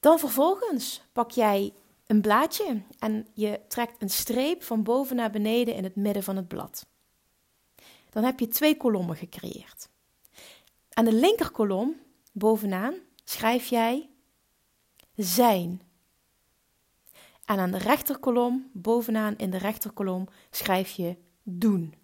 Dan 0.00 0.18
vervolgens 0.18 1.02
pak 1.12 1.30
jij 1.30 1.72
een 2.06 2.20
blaadje 2.20 2.82
en 2.98 3.26
je 3.34 3.60
trekt 3.68 4.02
een 4.02 4.10
streep 4.10 4.62
van 4.62 4.82
boven 4.82 5.16
naar 5.16 5.30
beneden 5.30 5.74
in 5.74 5.84
het 5.84 5.96
midden 5.96 6.22
van 6.22 6.36
het 6.36 6.48
blad 6.48 6.89
dan 8.10 8.24
heb 8.24 8.40
je 8.40 8.48
twee 8.48 8.76
kolommen 8.76 9.16
gecreëerd. 9.16 9.88
Aan 10.92 11.04
de 11.04 11.12
linkerkolom 11.12 11.96
bovenaan 12.32 12.94
schrijf 13.24 13.66
jij 13.66 14.08
zijn. 15.16 15.82
En 17.44 17.58
aan 17.58 17.70
de 17.70 17.78
rechterkolom 17.78 18.70
bovenaan 18.72 19.36
in 19.36 19.50
de 19.50 19.58
rechterkolom 19.58 20.28
schrijf 20.50 20.90
je 20.90 21.16
doen. 21.42 21.94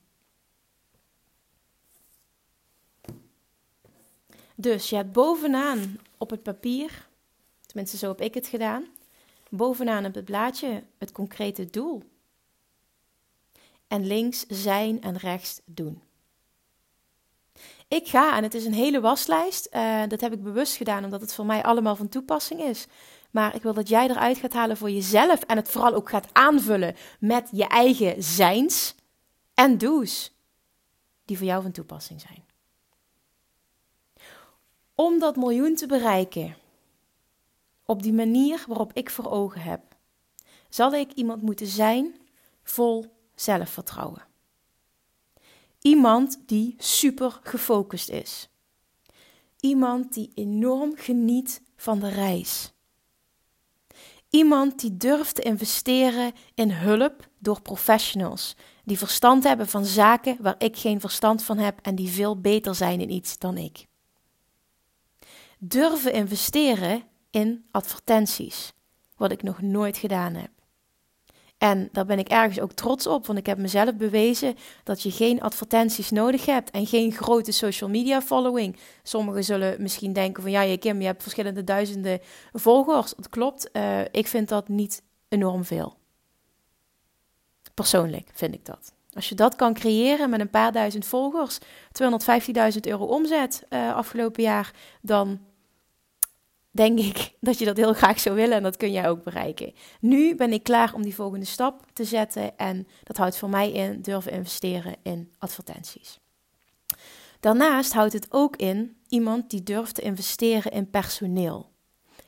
Dus 4.54 4.90
je 4.90 4.96
hebt 4.96 5.12
bovenaan 5.12 5.98
op 6.16 6.30
het 6.30 6.42
papier, 6.42 7.08
tenminste 7.66 7.96
zo 7.96 8.08
heb 8.08 8.20
ik 8.20 8.34
het 8.34 8.46
gedaan, 8.46 8.86
bovenaan 9.48 10.04
op 10.04 10.14
het 10.14 10.24
blaadje 10.24 10.82
het 10.98 11.12
concrete 11.12 11.70
doel 11.70 12.02
en 13.88 14.06
links 14.06 14.44
zijn 14.48 15.02
en 15.02 15.16
rechts 15.16 15.60
doen. 15.64 16.02
Ik 17.88 18.08
ga, 18.08 18.36
en 18.36 18.42
het 18.42 18.54
is 18.54 18.64
een 18.64 18.74
hele 18.74 19.00
waslijst, 19.00 19.68
uh, 19.72 20.02
dat 20.08 20.20
heb 20.20 20.32
ik 20.32 20.42
bewust 20.42 20.76
gedaan 20.76 21.04
omdat 21.04 21.20
het 21.20 21.34
voor 21.34 21.46
mij 21.46 21.62
allemaal 21.62 21.96
van 21.96 22.08
toepassing 22.08 22.60
is. 22.60 22.86
Maar 23.30 23.54
ik 23.54 23.62
wil 23.62 23.74
dat 23.74 23.88
jij 23.88 24.08
eruit 24.08 24.38
gaat 24.38 24.52
halen 24.52 24.76
voor 24.76 24.90
jezelf 24.90 25.42
en 25.42 25.56
het 25.56 25.68
vooral 25.68 25.94
ook 25.94 26.08
gaat 26.08 26.28
aanvullen 26.32 26.96
met 27.20 27.48
je 27.52 27.66
eigen 27.66 28.22
zijns 28.22 28.94
en 29.54 29.78
do's 29.78 30.32
die 31.24 31.36
voor 31.36 31.46
jou 31.46 31.62
van 31.62 31.72
toepassing 31.72 32.20
zijn. 32.20 32.44
Om 34.94 35.18
dat 35.18 35.36
miljoen 35.36 35.74
te 35.74 35.86
bereiken, 35.86 36.56
op 37.84 38.02
die 38.02 38.12
manier 38.12 38.64
waarop 38.68 38.92
ik 38.92 39.10
voor 39.10 39.30
ogen 39.30 39.60
heb, 39.60 39.80
zal 40.68 40.92
ik 40.92 41.12
iemand 41.12 41.42
moeten 41.42 41.66
zijn 41.66 42.16
vol 42.62 43.15
zelfvertrouwen. 43.36 44.26
Iemand 45.80 46.38
die 46.46 46.74
super 46.78 47.40
gefocust 47.42 48.08
is. 48.08 48.48
Iemand 49.60 50.14
die 50.14 50.30
enorm 50.34 50.96
geniet 50.96 51.62
van 51.76 51.98
de 51.98 52.08
reis. 52.08 52.72
Iemand 54.30 54.80
die 54.80 54.96
durft 54.96 55.34
te 55.34 55.42
investeren 55.42 56.32
in 56.54 56.70
hulp 56.70 57.28
door 57.38 57.60
professionals 57.60 58.56
die 58.84 58.98
verstand 58.98 59.44
hebben 59.44 59.68
van 59.68 59.84
zaken 59.84 60.36
waar 60.40 60.54
ik 60.58 60.76
geen 60.76 61.00
verstand 61.00 61.42
van 61.42 61.58
heb 61.58 61.78
en 61.82 61.94
die 61.94 62.08
veel 62.08 62.40
beter 62.40 62.74
zijn 62.74 63.00
in 63.00 63.10
iets 63.10 63.38
dan 63.38 63.56
ik. 63.56 63.86
Durven 65.58 66.12
investeren 66.12 67.02
in 67.30 67.66
advertenties, 67.70 68.72
wat 69.16 69.30
ik 69.30 69.42
nog 69.42 69.60
nooit 69.60 69.96
gedaan 69.96 70.34
heb 70.34 70.55
En 71.58 71.88
daar 71.92 72.06
ben 72.06 72.18
ik 72.18 72.28
ergens 72.28 72.60
ook 72.60 72.72
trots 72.72 73.06
op, 73.06 73.26
want 73.26 73.38
ik 73.38 73.46
heb 73.46 73.58
mezelf 73.58 73.94
bewezen 73.94 74.54
dat 74.84 75.02
je 75.02 75.10
geen 75.10 75.40
advertenties 75.40 76.10
nodig 76.10 76.46
hebt 76.46 76.70
en 76.70 76.86
geen 76.86 77.12
grote 77.12 77.52
social 77.52 77.90
media 77.90 78.22
following. 78.22 78.76
Sommigen 79.02 79.44
zullen 79.44 79.82
misschien 79.82 80.12
denken 80.12 80.42
van 80.42 80.50
ja, 80.50 80.60
je 80.60 80.78
Kim, 80.78 81.00
je 81.00 81.06
hebt 81.06 81.22
verschillende 81.22 81.64
duizenden 81.64 82.20
volgers. 82.52 83.14
Dat 83.16 83.28
klopt, 83.28 83.70
uh, 83.72 84.00
ik 84.10 84.26
vind 84.26 84.48
dat 84.48 84.68
niet 84.68 85.02
enorm 85.28 85.64
veel. 85.64 85.96
Persoonlijk 87.74 88.30
vind 88.32 88.54
ik 88.54 88.64
dat. 88.64 88.92
Als 89.12 89.28
je 89.28 89.34
dat 89.34 89.56
kan 89.56 89.74
creëren 89.74 90.30
met 90.30 90.40
een 90.40 90.50
paar 90.50 90.72
duizend 90.72 91.06
volgers, 91.06 91.58
215.000 91.60 92.80
euro 92.80 93.04
omzet 93.04 93.66
uh, 93.70 93.94
afgelopen 93.94 94.42
jaar, 94.42 94.70
dan 95.00 95.40
denk 96.76 96.98
ik 96.98 97.32
dat 97.40 97.58
je 97.58 97.64
dat 97.64 97.76
heel 97.76 97.92
graag 97.92 98.20
zou 98.20 98.34
willen 98.34 98.56
en 98.56 98.62
dat 98.62 98.76
kun 98.76 98.92
jij 98.92 99.08
ook 99.08 99.24
bereiken. 99.24 99.74
Nu 100.00 100.34
ben 100.34 100.52
ik 100.52 100.62
klaar 100.62 100.94
om 100.94 101.02
die 101.02 101.14
volgende 101.14 101.46
stap 101.46 101.86
te 101.92 102.04
zetten 102.04 102.58
en 102.58 102.86
dat 103.02 103.16
houdt 103.16 103.36
voor 103.36 103.50
mij 103.50 103.72
in 103.72 104.02
durven 104.02 104.32
investeren 104.32 104.96
in 105.02 105.32
advertenties. 105.38 106.18
Daarnaast 107.40 107.92
houdt 107.92 108.12
het 108.12 108.26
ook 108.30 108.56
in 108.56 108.96
iemand 109.08 109.50
die 109.50 109.62
durft 109.62 109.94
te 109.94 110.02
investeren 110.02 110.72
in 110.72 110.90
personeel. 110.90 111.70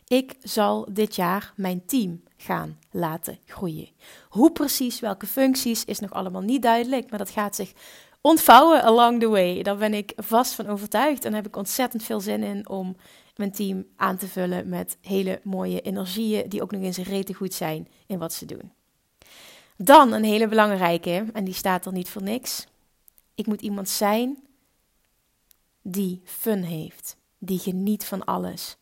Ik 0.06 0.34
zal 0.40 0.88
dit 0.92 1.14
jaar 1.14 1.52
mijn 1.56 1.86
team 1.86 2.22
gaan 2.36 2.78
laten 2.90 3.38
groeien. 3.44 3.88
Hoe 4.28 4.52
precies, 4.52 5.00
welke 5.00 5.26
functies, 5.26 5.84
is 5.84 5.98
nog 5.98 6.12
allemaal 6.12 6.40
niet 6.40 6.62
duidelijk, 6.62 7.10
maar 7.10 7.18
dat 7.18 7.30
gaat 7.30 7.56
zich 7.56 7.72
ontvouwen 8.28 8.82
along 8.82 9.20
the 9.20 9.28
way. 9.28 9.62
Daar 9.62 9.76
ben 9.76 9.94
ik 9.94 10.12
vast 10.16 10.52
van 10.52 10.66
overtuigd 10.66 11.24
en 11.24 11.34
heb 11.34 11.46
ik 11.46 11.56
ontzettend 11.56 12.02
veel 12.02 12.20
zin 12.20 12.42
in 12.42 12.68
om 12.68 12.96
mijn 13.36 13.52
team 13.52 13.86
aan 13.96 14.16
te 14.16 14.28
vullen 14.28 14.68
met 14.68 14.96
hele 15.00 15.40
mooie 15.42 15.80
energieën 15.80 16.48
die 16.48 16.62
ook 16.62 16.70
nog 16.70 16.82
eens 16.82 16.96
rete 16.98 17.34
goed 17.34 17.54
zijn 17.54 17.88
in 18.06 18.18
wat 18.18 18.32
ze 18.32 18.44
doen. 18.44 18.72
Dan 19.76 20.12
een 20.12 20.24
hele 20.24 20.48
belangrijke, 20.48 21.26
en 21.32 21.44
die 21.44 21.54
staat 21.54 21.86
er 21.86 21.92
niet 21.92 22.08
voor 22.08 22.22
niks. 22.22 22.66
Ik 23.34 23.46
moet 23.46 23.60
iemand 23.60 23.88
zijn 23.88 24.38
die 25.82 26.20
fun 26.24 26.62
heeft, 26.62 27.16
die 27.38 27.58
geniet 27.58 28.04
van 28.04 28.24
alles 28.24 28.76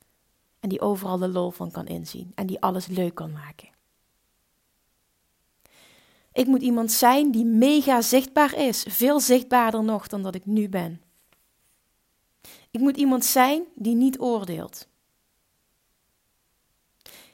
en 0.61 0.69
die 0.69 0.81
overal 0.81 1.19
de 1.19 1.29
lol 1.29 1.51
van 1.51 1.71
kan 1.71 1.87
inzien 1.87 2.33
en 2.35 2.47
die 2.47 2.61
alles 2.61 2.87
leuk 2.87 3.15
kan 3.15 3.33
maken. 3.33 3.69
Ik 6.37 6.47
moet 6.47 6.63
iemand 6.63 6.93
zijn 6.93 7.31
die 7.31 7.45
mega 7.45 8.03
zichtbaar 8.03 8.55
is, 8.55 8.85
veel 8.89 9.21
zichtbaarder 9.21 9.85
nog 9.85 10.07
dan 10.07 10.23
dat 10.23 10.35
ik 10.35 10.47
nu 10.47 10.69
ben. 10.69 11.03
Ik 12.71 12.81
moet 12.81 12.97
iemand 12.97 13.25
zijn 13.25 13.63
die 13.75 13.95
niet 13.95 14.21
oordeelt. 14.21 14.89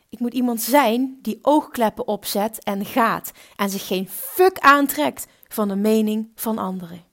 Ik 0.09 0.19
moet 0.19 0.35
iemand 0.35 0.61
zijn 0.61 1.19
die 1.23 1.39
oogkleppen 1.43 2.07
opzet 2.07 2.65
en 2.65 2.85
gaat 2.85 3.33
en 3.57 3.71
zich 3.71 3.87
geen 3.87 4.09
fuck 4.09 4.59
aantrekt 4.59 5.27
van 5.49 5.69
de 5.69 5.77
mening 5.77 6.31
van 6.35 6.59
anderen. 6.59 7.05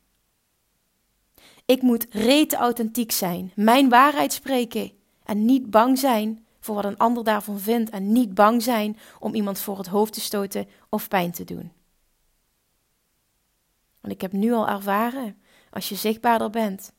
Ik 1.66 1.82
moet 1.82 2.08
rete 2.10 2.56
authentiek 2.56 3.12
zijn, 3.12 3.52
mijn 3.56 3.90
waarheid 3.90 4.34
spreken 4.34 4.92
en 5.24 5.46
niet 5.46 5.70
bang 5.70 6.00
zijn 6.00 6.46
voor 6.60 6.76
wat 6.76 6.86
een 6.86 6.98
ander 6.98 7.24
daarvan 7.24 7.60
vindt 7.60 7.90
en 7.90 8.12
niet 8.12 8.34
bang 8.34 8.64
zijn 8.64 8.98
om 9.20 9.34
iemand 9.34 9.60
voor 9.60 9.78
het 9.78 9.88
hoofd 9.88 10.14
te 10.14 10.22
stoten 10.22 10.68
of 10.90 11.08
pijn 11.08 11.32
te 11.32 11.44
doen. 11.44 11.78
Want 14.02 14.14
ik 14.14 14.22
heb 14.22 14.32
nu 14.32 14.54
al 14.54 14.68
ervaren, 14.68 15.42
als 15.72 15.90
je 15.90 15.96
zichtbaarder 15.96 16.50
bent, 16.50 16.94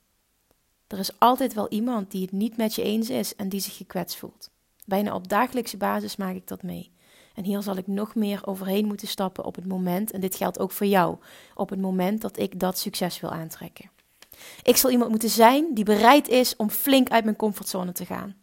er 0.86 0.98
is 0.98 1.18
altijd 1.18 1.54
wel 1.54 1.68
iemand 1.68 2.10
die 2.10 2.22
het 2.22 2.32
niet 2.32 2.56
met 2.56 2.74
je 2.74 2.82
eens 2.82 3.10
is 3.10 3.36
en 3.36 3.48
die 3.48 3.60
zich 3.60 3.76
gekwetst 3.76 4.16
voelt. 4.16 4.50
Bijna 4.86 5.14
op 5.14 5.28
dagelijkse 5.28 5.76
basis 5.76 6.16
maak 6.16 6.34
ik 6.34 6.46
dat 6.46 6.62
mee. 6.62 6.92
En 7.34 7.44
hier 7.44 7.62
zal 7.62 7.76
ik 7.76 7.86
nog 7.86 8.14
meer 8.14 8.46
overheen 8.46 8.86
moeten 8.86 9.08
stappen 9.08 9.44
op 9.44 9.54
het 9.54 9.66
moment, 9.66 10.10
en 10.10 10.20
dit 10.20 10.34
geldt 10.34 10.58
ook 10.58 10.72
voor 10.72 10.86
jou, 10.86 11.16
op 11.54 11.70
het 11.70 11.80
moment 11.80 12.20
dat 12.20 12.38
ik 12.38 12.60
dat 12.60 12.78
succes 12.78 13.20
wil 13.20 13.30
aantrekken. 13.30 13.90
Ik 14.62 14.76
zal 14.76 14.90
iemand 14.90 15.10
moeten 15.10 15.28
zijn 15.30 15.74
die 15.74 15.84
bereid 15.84 16.28
is 16.28 16.56
om 16.56 16.70
flink 16.70 17.10
uit 17.10 17.24
mijn 17.24 17.36
comfortzone 17.36 17.92
te 17.92 18.06
gaan. 18.06 18.36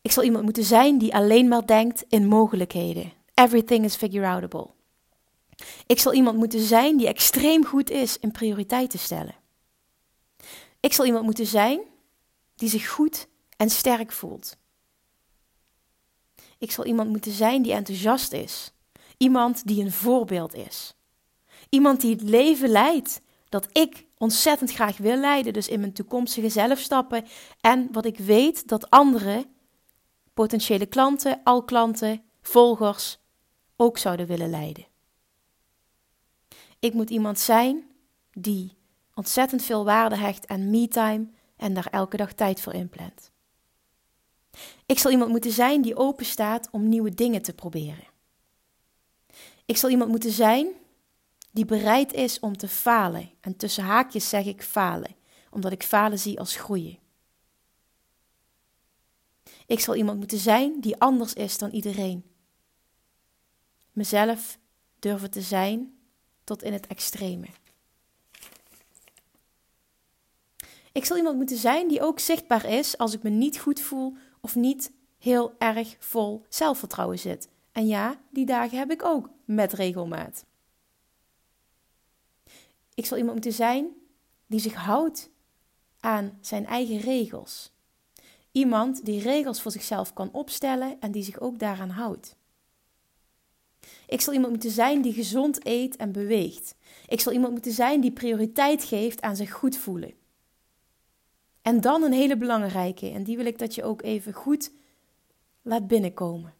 Ik 0.00 0.12
zal 0.12 0.22
iemand 0.22 0.44
moeten 0.44 0.64
zijn 0.64 0.98
die 0.98 1.14
alleen 1.14 1.48
maar 1.48 1.66
denkt 1.66 2.04
in 2.08 2.26
mogelijkheden. 2.26 3.12
Everything 3.34 3.84
is 3.84 3.96
figure-outable. 3.96 4.75
Ik 5.86 6.00
zal 6.00 6.12
iemand 6.12 6.36
moeten 6.36 6.60
zijn 6.60 6.96
die 6.96 7.06
extreem 7.06 7.64
goed 7.64 7.90
is 7.90 8.18
in 8.18 8.30
prioriteiten 8.30 8.98
stellen. 8.98 9.34
Ik 10.80 10.92
zal 10.92 11.04
iemand 11.04 11.24
moeten 11.24 11.46
zijn 11.46 11.80
die 12.54 12.68
zich 12.68 12.88
goed 12.88 13.26
en 13.56 13.70
sterk 13.70 14.12
voelt. 14.12 14.56
Ik 16.58 16.70
zal 16.70 16.84
iemand 16.84 17.10
moeten 17.10 17.32
zijn 17.32 17.62
die 17.62 17.72
enthousiast 17.72 18.32
is. 18.32 18.72
Iemand 19.16 19.66
die 19.66 19.84
een 19.84 19.92
voorbeeld 19.92 20.54
is. 20.54 20.94
Iemand 21.68 22.00
die 22.00 22.12
het 22.12 22.22
leven 22.22 22.68
leidt 22.68 23.20
dat 23.48 23.68
ik 23.72 24.04
ontzettend 24.18 24.72
graag 24.72 24.96
wil 24.96 25.16
leiden, 25.16 25.52
dus 25.52 25.68
in 25.68 25.80
mijn 25.80 25.92
toekomstige 25.92 26.48
zelfstappen. 26.48 27.24
En 27.60 27.88
wat 27.92 28.04
ik 28.04 28.18
weet 28.18 28.68
dat 28.68 28.90
andere 28.90 29.46
potentiële 30.34 30.86
klanten, 30.86 31.40
al 31.44 31.64
klanten, 31.64 32.22
volgers 32.42 33.18
ook 33.76 33.98
zouden 33.98 34.26
willen 34.26 34.50
leiden. 34.50 34.86
Ik 36.78 36.94
moet 36.94 37.10
iemand 37.10 37.38
zijn 37.38 37.86
die 38.30 38.76
ontzettend 39.14 39.62
veel 39.62 39.84
waarde 39.84 40.16
hecht 40.16 40.48
aan 40.48 40.70
me-time 40.70 41.28
en 41.56 41.74
daar 41.74 41.86
elke 41.90 42.16
dag 42.16 42.32
tijd 42.32 42.60
voor 42.60 42.74
inplant. 42.74 43.30
Ik 44.86 44.98
zal 44.98 45.10
iemand 45.10 45.30
moeten 45.30 45.52
zijn 45.52 45.82
die 45.82 45.96
open 45.96 46.24
staat 46.24 46.68
om 46.70 46.88
nieuwe 46.88 47.14
dingen 47.14 47.42
te 47.42 47.54
proberen. 47.54 48.06
Ik 49.64 49.76
zal 49.76 49.90
iemand 49.90 50.10
moeten 50.10 50.32
zijn 50.32 50.68
die 51.50 51.64
bereid 51.64 52.12
is 52.12 52.40
om 52.40 52.56
te 52.56 52.68
falen. 52.68 53.30
En 53.40 53.56
tussen 53.56 53.84
haakjes 53.84 54.28
zeg 54.28 54.44
ik 54.44 54.62
falen, 54.62 55.16
omdat 55.50 55.72
ik 55.72 55.82
falen 55.82 56.18
zie 56.18 56.38
als 56.38 56.56
groeien. 56.56 56.98
Ik 59.66 59.80
zal 59.80 59.94
iemand 59.94 60.18
moeten 60.18 60.38
zijn 60.38 60.80
die 60.80 61.00
anders 61.00 61.32
is 61.32 61.58
dan 61.58 61.70
iedereen. 61.70 62.24
Mezelf 63.92 64.58
durven 64.98 65.30
te 65.30 65.42
zijn 65.42 65.95
tot 66.46 66.62
in 66.62 66.72
het 66.72 66.86
extreme. 66.86 67.46
Ik 70.92 71.04
zal 71.04 71.16
iemand 71.16 71.36
moeten 71.36 71.56
zijn 71.56 71.88
die 71.88 72.02
ook 72.02 72.18
zichtbaar 72.18 72.64
is 72.64 72.98
als 72.98 73.14
ik 73.14 73.22
me 73.22 73.30
niet 73.30 73.58
goed 73.58 73.80
voel 73.80 74.16
of 74.40 74.54
niet 74.54 74.92
heel 75.18 75.54
erg 75.58 75.96
vol 75.98 76.44
zelfvertrouwen 76.48 77.18
zit. 77.18 77.48
En 77.72 77.86
ja, 77.86 78.20
die 78.30 78.46
dagen 78.46 78.78
heb 78.78 78.90
ik 78.90 79.04
ook 79.04 79.30
met 79.44 79.72
regelmaat. 79.72 80.44
Ik 82.94 83.06
zal 83.06 83.16
iemand 83.16 83.34
moeten 83.34 83.52
zijn 83.52 83.88
die 84.46 84.60
zich 84.60 84.74
houdt 84.74 85.30
aan 86.00 86.38
zijn 86.40 86.66
eigen 86.66 86.98
regels. 86.98 87.72
Iemand 88.52 89.04
die 89.04 89.20
regels 89.20 89.62
voor 89.62 89.72
zichzelf 89.72 90.12
kan 90.12 90.32
opstellen 90.32 91.00
en 91.00 91.12
die 91.12 91.22
zich 91.22 91.40
ook 91.40 91.58
daaraan 91.58 91.90
houdt. 91.90 92.36
Ik 94.06 94.20
zal 94.20 94.32
iemand 94.32 94.52
moeten 94.52 94.70
zijn 94.70 95.02
die 95.02 95.12
gezond 95.12 95.66
eet 95.66 95.96
en 95.96 96.12
beweegt. 96.12 96.74
Ik 97.06 97.20
zal 97.20 97.32
iemand 97.32 97.52
moeten 97.52 97.72
zijn 97.72 98.00
die 98.00 98.12
prioriteit 98.12 98.84
geeft 98.84 99.20
aan 99.20 99.36
zich 99.36 99.52
goed 99.52 99.76
voelen. 99.76 100.14
En 101.62 101.80
dan 101.80 102.02
een 102.02 102.12
hele 102.12 102.36
belangrijke, 102.36 103.10
en 103.10 103.24
die 103.24 103.36
wil 103.36 103.46
ik 103.46 103.58
dat 103.58 103.74
je 103.74 103.84
ook 103.84 104.02
even 104.02 104.32
goed 104.32 104.70
laat 105.62 105.86
binnenkomen. 105.86 106.54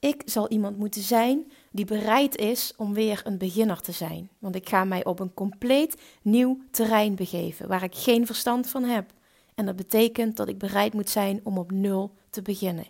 Ik 0.00 0.22
zal 0.24 0.48
iemand 0.48 0.78
moeten 0.78 1.02
zijn 1.02 1.52
die 1.72 1.84
bereid 1.84 2.36
is 2.36 2.72
om 2.76 2.94
weer 2.94 3.20
een 3.24 3.38
beginner 3.38 3.80
te 3.80 3.92
zijn. 3.92 4.30
Want 4.38 4.54
ik 4.54 4.68
ga 4.68 4.84
mij 4.84 5.04
op 5.04 5.20
een 5.20 5.34
compleet 5.34 6.02
nieuw 6.22 6.58
terrein 6.70 7.14
begeven 7.14 7.68
waar 7.68 7.82
ik 7.82 7.94
geen 7.94 8.26
verstand 8.26 8.68
van 8.68 8.84
heb. 8.84 9.12
En 9.54 9.66
dat 9.66 9.76
betekent 9.76 10.36
dat 10.36 10.48
ik 10.48 10.58
bereid 10.58 10.92
moet 10.94 11.10
zijn 11.10 11.40
om 11.42 11.58
op 11.58 11.70
nul 11.70 12.14
te 12.30 12.42
beginnen. 12.42 12.86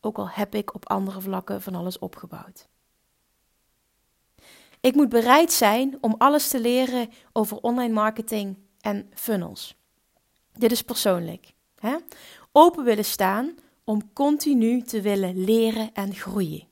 Ook 0.00 0.18
al 0.18 0.28
heb 0.28 0.54
ik 0.54 0.74
op 0.74 0.88
andere 0.88 1.20
vlakken 1.20 1.62
van 1.62 1.74
alles 1.74 1.98
opgebouwd. 1.98 2.68
Ik 4.80 4.94
moet 4.94 5.08
bereid 5.08 5.52
zijn 5.52 5.98
om 6.00 6.14
alles 6.18 6.48
te 6.48 6.60
leren 6.60 7.10
over 7.32 7.56
online 7.56 7.92
marketing 7.92 8.56
en 8.80 9.10
funnels. 9.14 9.76
Dit 10.52 10.72
is 10.72 10.82
persoonlijk. 10.82 11.52
Hè? 11.78 11.96
Open 12.52 12.84
willen 12.84 13.04
staan 13.04 13.54
om 13.84 14.12
continu 14.12 14.82
te 14.82 15.00
willen 15.00 15.44
leren 15.44 15.90
en 15.92 16.14
groeien. 16.14 16.66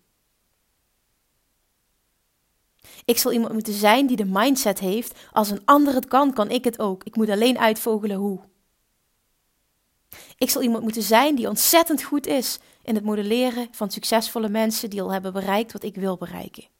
Ik 3.04 3.18
zal 3.18 3.32
iemand 3.32 3.52
moeten 3.52 3.72
zijn 3.72 4.06
die 4.06 4.16
de 4.16 4.24
mindset 4.24 4.78
heeft: 4.78 5.18
als 5.32 5.50
een 5.50 5.62
ander 5.64 5.94
het 5.94 6.06
kan, 6.06 6.32
kan 6.32 6.50
ik 6.50 6.64
het 6.64 6.78
ook. 6.78 7.04
Ik 7.04 7.16
moet 7.16 7.28
alleen 7.28 7.58
uitvogelen 7.58 8.16
hoe. 8.16 8.40
Ik 10.38 10.50
zal 10.50 10.62
iemand 10.62 10.82
moeten 10.82 11.02
zijn 11.02 11.34
die 11.34 11.48
ontzettend 11.48 12.02
goed 12.02 12.26
is 12.26 12.58
in 12.82 12.94
het 12.94 13.04
modelleren 13.04 13.68
van 13.70 13.90
succesvolle 13.90 14.48
mensen 14.48 14.90
die 14.90 15.02
al 15.02 15.12
hebben 15.12 15.32
bereikt 15.32 15.72
wat 15.72 15.82
ik 15.82 15.94
wil 15.94 16.16
bereiken. 16.16 16.73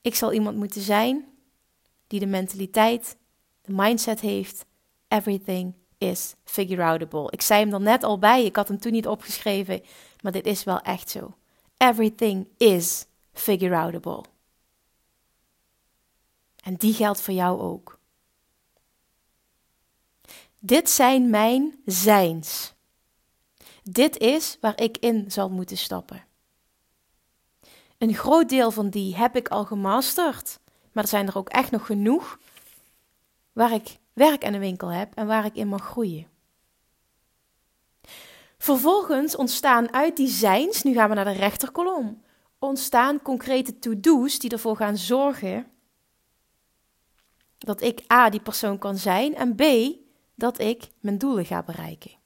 Ik 0.00 0.14
zal 0.14 0.32
iemand 0.32 0.56
moeten 0.56 0.80
zijn 0.82 1.24
die 2.06 2.20
de 2.20 2.26
mentaliteit, 2.26 3.16
de 3.60 3.72
mindset 3.72 4.20
heeft: 4.20 4.64
everything 5.08 5.74
is 5.98 6.34
figure 6.44 6.82
outable. 6.82 7.30
Ik 7.30 7.42
zei 7.42 7.64
hem 7.64 7.72
er 7.74 7.80
net 7.80 8.02
al 8.02 8.18
bij, 8.18 8.44
ik 8.44 8.56
had 8.56 8.68
hem 8.68 8.78
toen 8.78 8.92
niet 8.92 9.06
opgeschreven, 9.06 9.82
maar 10.20 10.32
dit 10.32 10.46
is 10.46 10.64
wel 10.64 10.80
echt 10.80 11.10
zo. 11.10 11.34
everything 11.76 12.48
is 12.56 13.06
figure 13.32 13.76
outable. 13.76 14.24
En 16.62 16.74
die 16.74 16.94
geldt 16.94 17.20
voor 17.20 17.34
jou 17.34 17.60
ook. 17.60 17.98
Dit 20.58 20.90
zijn 20.90 21.30
mijn 21.30 21.80
zijns. 21.84 22.74
Dit 23.82 24.18
is 24.18 24.58
waar 24.60 24.80
ik 24.80 24.96
in 24.98 25.30
zal 25.30 25.50
moeten 25.50 25.76
stappen. 25.76 26.24
Een 28.00 28.14
groot 28.14 28.48
deel 28.48 28.70
van 28.70 28.90
die 28.90 29.16
heb 29.16 29.36
ik 29.36 29.48
al 29.48 29.64
gemasterd, 29.64 30.60
maar 30.92 31.02
er 31.02 31.10
zijn 31.10 31.26
er 31.26 31.36
ook 31.36 31.48
echt 31.48 31.70
nog 31.70 31.86
genoeg 31.86 32.38
waar 33.52 33.72
ik 33.72 33.98
werk 34.12 34.44
aan 34.44 34.52
de 34.52 34.58
winkel 34.58 34.88
heb 34.88 35.14
en 35.14 35.26
waar 35.26 35.44
ik 35.44 35.54
in 35.54 35.68
mag 35.68 35.82
groeien. 35.82 36.26
Vervolgens 38.58 39.36
ontstaan 39.36 39.92
uit 39.92 40.16
die 40.16 40.28
zijns, 40.28 40.82
nu 40.82 40.92
gaan 40.92 41.08
we 41.08 41.14
naar 41.14 41.24
de 41.24 41.30
rechterkolom, 41.30 42.22
ontstaan 42.58 43.22
concrete 43.22 43.78
to-do's 43.78 44.38
die 44.38 44.50
ervoor 44.50 44.76
gaan 44.76 44.96
zorgen 44.96 45.66
dat 47.58 47.82
ik 47.82 48.12
A, 48.12 48.30
die 48.30 48.40
persoon 48.40 48.78
kan 48.78 48.96
zijn 48.96 49.34
en 49.34 49.54
B, 49.54 49.62
dat 50.34 50.58
ik 50.58 50.88
mijn 51.00 51.18
doelen 51.18 51.44
ga 51.44 51.62
bereiken. 51.62 52.19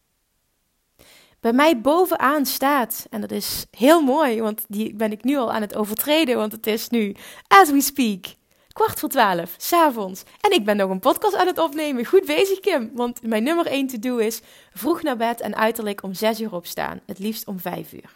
Bij 1.44 1.52
mij 1.52 1.80
bovenaan 1.80 2.46
staat, 2.46 3.06
en 3.10 3.20
dat 3.20 3.30
is 3.30 3.66
heel 3.70 4.02
mooi, 4.02 4.40
want 4.40 4.64
die 4.68 4.94
ben 4.94 5.12
ik 5.12 5.24
nu 5.24 5.36
al 5.36 5.52
aan 5.52 5.60
het 5.60 5.74
overtreden, 5.74 6.36
want 6.36 6.52
het 6.52 6.66
is 6.66 6.88
nu, 6.88 7.14
as 7.48 7.70
we 7.70 7.80
speak, 7.80 8.24
kwart 8.72 9.00
voor 9.00 9.08
twaalf, 9.08 9.54
s'avonds. 9.56 10.22
En 10.40 10.52
ik 10.52 10.64
ben 10.64 10.76
nog 10.76 10.90
een 10.90 10.98
podcast 10.98 11.34
aan 11.34 11.46
het 11.46 11.58
opnemen. 11.58 12.04
Goed 12.04 12.26
bezig, 12.26 12.60
Kim. 12.60 12.90
Want 12.94 13.22
mijn 13.22 13.42
nummer 13.42 13.66
één 13.66 13.86
to-do 13.86 14.16
is 14.16 14.40
vroeg 14.72 15.02
naar 15.02 15.16
bed 15.16 15.40
en 15.40 15.56
uiterlijk 15.56 16.02
om 16.02 16.14
zes 16.14 16.40
uur 16.40 16.54
opstaan. 16.54 17.00
Het 17.06 17.18
liefst 17.18 17.46
om 17.46 17.58
vijf 17.58 17.92
uur. 17.92 18.12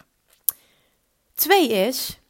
Twee 1.35 1.69
is 1.69 2.21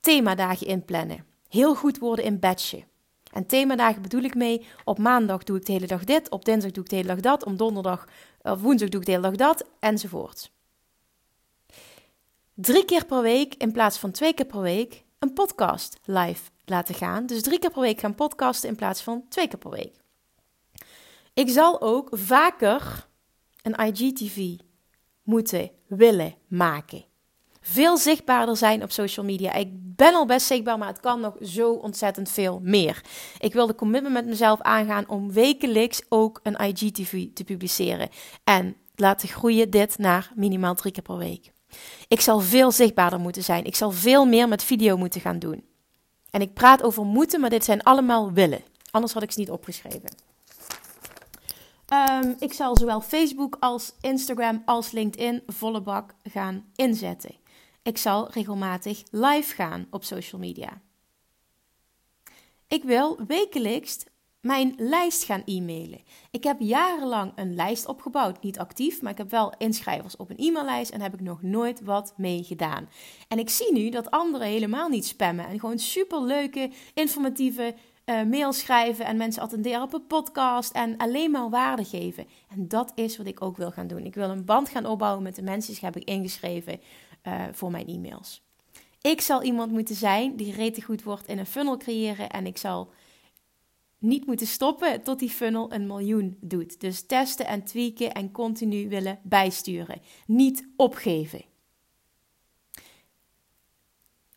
themadagen 0.00 0.66
inplannen. 0.66 1.26
Heel 1.48 1.74
goed 1.74 1.98
worden 1.98 2.24
in 2.24 2.38
batchen. 2.38 2.84
En 3.32 3.46
themadagen 3.46 4.02
bedoel 4.02 4.22
ik 4.22 4.34
mee, 4.34 4.66
op 4.84 4.98
maandag 4.98 5.42
doe 5.42 5.56
ik 5.56 5.66
de 5.66 5.72
hele 5.72 5.86
dag 5.86 6.04
dit, 6.04 6.30
op 6.30 6.44
dinsdag 6.44 6.70
doe 6.70 6.84
ik 6.84 6.90
de 6.90 6.96
hele 6.96 7.08
dag 7.08 7.20
dat, 7.20 7.44
op 7.44 7.58
donderdag 7.58 8.06
of 8.52 8.60
woensdag 8.60 8.88
doe 8.88 9.00
ik 9.00 9.06
de 9.06 9.12
hele 9.12 9.30
dag 9.30 9.36
dat, 9.36 9.68
enzovoort. 9.78 10.52
Drie 12.54 12.84
keer 12.84 13.04
per 13.04 13.22
week 13.22 13.54
in 13.54 13.72
plaats 13.72 13.98
van 13.98 14.10
twee 14.10 14.34
keer 14.34 14.46
per 14.46 14.60
week 14.60 15.04
een 15.18 15.32
podcast 15.32 15.98
live 16.04 16.50
laten 16.64 16.94
gaan. 16.94 17.26
Dus 17.26 17.42
drie 17.42 17.58
keer 17.58 17.70
per 17.70 17.80
week 17.80 18.00
gaan 18.00 18.14
podcasten 18.14 18.68
in 18.68 18.76
plaats 18.76 19.02
van 19.02 19.24
twee 19.28 19.48
keer 19.48 19.58
per 19.58 19.70
week. 19.70 19.96
Ik 21.34 21.48
zal 21.48 21.80
ook 21.80 22.08
vaker 22.12 23.06
een 23.62 23.74
IGTV 23.74 24.56
moeten 25.22 25.70
willen 25.86 26.34
maken 26.46 27.04
veel 27.66 27.96
zichtbaarder 27.96 28.56
zijn 28.56 28.82
op 28.82 28.92
social 28.92 29.26
media. 29.26 29.52
Ik 29.52 29.68
ben 29.72 30.14
al 30.14 30.26
best 30.26 30.46
zichtbaar, 30.46 30.78
maar 30.78 30.88
het 30.88 31.00
kan 31.00 31.20
nog 31.20 31.36
zo 31.42 31.72
ontzettend 31.72 32.30
veel 32.30 32.60
meer. 32.62 33.00
Ik 33.38 33.52
wil 33.52 33.66
de 33.66 33.74
commitment 33.74 34.14
met 34.14 34.26
mezelf 34.26 34.60
aangaan 34.60 35.08
om 35.08 35.32
wekelijks 35.32 36.02
ook 36.08 36.40
een 36.42 36.56
IGTV 36.56 37.26
te 37.34 37.44
publiceren. 37.44 38.08
En 38.44 38.76
laten 38.94 39.28
groeien 39.28 39.70
dit 39.70 39.98
naar 39.98 40.32
minimaal 40.34 40.74
drie 40.74 40.92
keer 40.92 41.02
per 41.02 41.16
week. 41.16 41.52
Ik 42.08 42.20
zal 42.20 42.40
veel 42.40 42.70
zichtbaarder 42.70 43.20
moeten 43.20 43.44
zijn. 43.44 43.64
Ik 43.64 43.76
zal 43.76 43.90
veel 43.90 44.26
meer 44.26 44.48
met 44.48 44.64
video 44.64 44.96
moeten 44.96 45.20
gaan 45.20 45.38
doen. 45.38 45.64
En 46.30 46.40
ik 46.40 46.54
praat 46.54 46.82
over 46.82 47.04
moeten, 47.04 47.40
maar 47.40 47.50
dit 47.50 47.64
zijn 47.64 47.82
allemaal 47.82 48.32
willen. 48.32 48.62
Anders 48.90 49.12
had 49.12 49.22
ik 49.22 49.32
ze 49.32 49.38
niet 49.38 49.50
opgeschreven. 49.50 50.14
Ehm, 51.86 52.32
ik 52.38 52.52
zal 52.52 52.76
zowel 52.76 53.00
Facebook 53.00 53.56
als 53.60 53.92
Instagram 54.00 54.62
als 54.64 54.90
LinkedIn 54.90 55.42
volle 55.46 55.80
bak 55.80 56.14
gaan 56.22 56.64
inzetten. 56.74 57.42
Ik 57.84 57.98
zal 57.98 58.30
regelmatig 58.30 59.02
live 59.10 59.54
gaan 59.54 59.86
op 59.90 60.04
social 60.04 60.40
media. 60.40 60.80
Ik 62.68 62.82
wil 62.84 63.18
wekelijks 63.26 64.04
mijn 64.40 64.74
lijst 64.76 65.24
gaan 65.24 65.42
e-mailen. 65.44 66.00
Ik 66.30 66.44
heb 66.44 66.56
jarenlang 66.60 67.32
een 67.34 67.54
lijst 67.54 67.86
opgebouwd, 67.86 68.42
niet 68.42 68.58
actief, 68.58 69.02
maar 69.02 69.12
ik 69.12 69.18
heb 69.18 69.30
wel 69.30 69.52
inschrijvers 69.58 70.16
op 70.16 70.30
een 70.30 70.38
e-maillijst 70.38 70.90
en 70.90 71.00
heb 71.00 71.14
ik 71.14 71.20
nog 71.20 71.42
nooit 71.42 71.80
wat 71.80 72.14
mee 72.16 72.42
gedaan. 72.42 72.88
En 73.28 73.38
ik 73.38 73.50
zie 73.50 73.72
nu 73.72 73.90
dat 73.90 74.10
anderen 74.10 74.46
helemaal 74.46 74.88
niet 74.88 75.06
spammen 75.06 75.46
en 75.46 75.60
gewoon 75.60 75.78
superleuke, 75.78 76.70
informatieve 76.94 77.74
uh, 78.06 78.22
mails 78.22 78.58
schrijven 78.58 79.04
en 79.04 79.16
mensen 79.16 79.42
attenderen 79.42 79.82
op 79.82 79.92
een 79.92 80.06
podcast 80.06 80.72
en 80.72 80.96
alleen 80.96 81.30
maar 81.30 81.50
waarde 81.50 81.84
geven. 81.84 82.26
En 82.48 82.68
dat 82.68 82.92
is 82.94 83.16
wat 83.16 83.26
ik 83.26 83.42
ook 83.42 83.56
wil 83.56 83.70
gaan 83.70 83.86
doen. 83.86 84.04
Ik 84.04 84.14
wil 84.14 84.30
een 84.30 84.44
band 84.44 84.68
gaan 84.68 84.86
opbouwen 84.86 85.22
met 85.22 85.34
de 85.34 85.42
mensen 85.42 85.72
die 85.72 85.84
heb 85.84 85.96
ik 85.96 86.08
ingeschreven 86.08 86.80
uh, 87.26 87.44
voor 87.52 87.70
mijn 87.70 87.86
e-mails. 87.86 88.42
Ik 89.00 89.20
zal 89.20 89.42
iemand 89.42 89.72
moeten 89.72 89.94
zijn 89.94 90.36
die 90.36 90.52
rete 90.52 90.82
goed 90.82 91.02
wordt 91.02 91.26
in 91.26 91.38
een 91.38 91.46
funnel 91.46 91.76
creëren 91.76 92.30
en 92.30 92.46
ik 92.46 92.58
zal 92.58 92.92
niet 93.98 94.26
moeten 94.26 94.46
stoppen 94.46 95.02
tot 95.02 95.18
die 95.18 95.30
funnel 95.30 95.72
een 95.72 95.86
miljoen 95.86 96.36
doet. 96.40 96.80
Dus 96.80 97.06
testen 97.06 97.46
en 97.46 97.64
tweaken 97.64 98.12
en 98.12 98.30
continu 98.30 98.88
willen 98.88 99.18
bijsturen. 99.22 100.00
Niet 100.26 100.68
opgeven. 100.76 101.44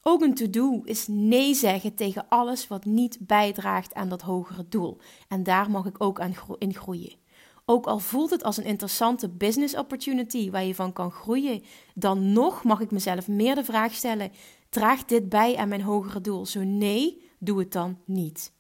Ook 0.02 0.22
een 0.22 0.34
to-do 0.34 0.82
is 0.84 1.08
nee 1.08 1.54
zeggen 1.54 1.96
tegen 1.96 2.26
alles 2.30 2.68
wat 2.68 2.86
niet 2.86 3.18
bijdraagt 3.20 3.94
aan 3.94 4.10
dat 4.10 4.22
hogere 4.22 4.68
doel. 4.68 4.98
En 5.28 5.44
daar 5.44 5.72
mag 5.72 5.86
ik 5.86 6.04
ook 6.04 6.20
aan 6.20 6.36
in 6.58 6.74
groeien. 6.74 7.16
Ook 7.70 7.86
al 7.86 8.00
voelt 8.00 8.30
het 8.30 8.44
als 8.44 8.58
een 8.58 8.64
interessante 8.64 9.30
business 9.30 9.76
opportunity 9.76 10.50
waar 10.52 10.64
je 10.64 10.76
van 10.76 10.94
kan 10.94 11.12
groeien, 11.12 11.64
dan 11.94 12.32
nog 12.32 12.64
mag 12.64 12.80
ik 12.80 12.92
mezelf 12.92 13.28
meer 13.28 13.56
de 13.56 13.64
vraag 13.64 13.94
stellen: 13.94 14.32
draagt 14.70 15.10
dit 15.10 15.30
bij 15.30 15.56
aan 15.56 15.68
mijn 15.68 15.82
hogere 15.82 16.22
doel? 16.22 16.46
Zo 16.46 16.64
nee, 16.64 17.30
doe 17.40 17.60
het 17.60 17.72
dan 17.72 17.98
niet. 18.06 18.52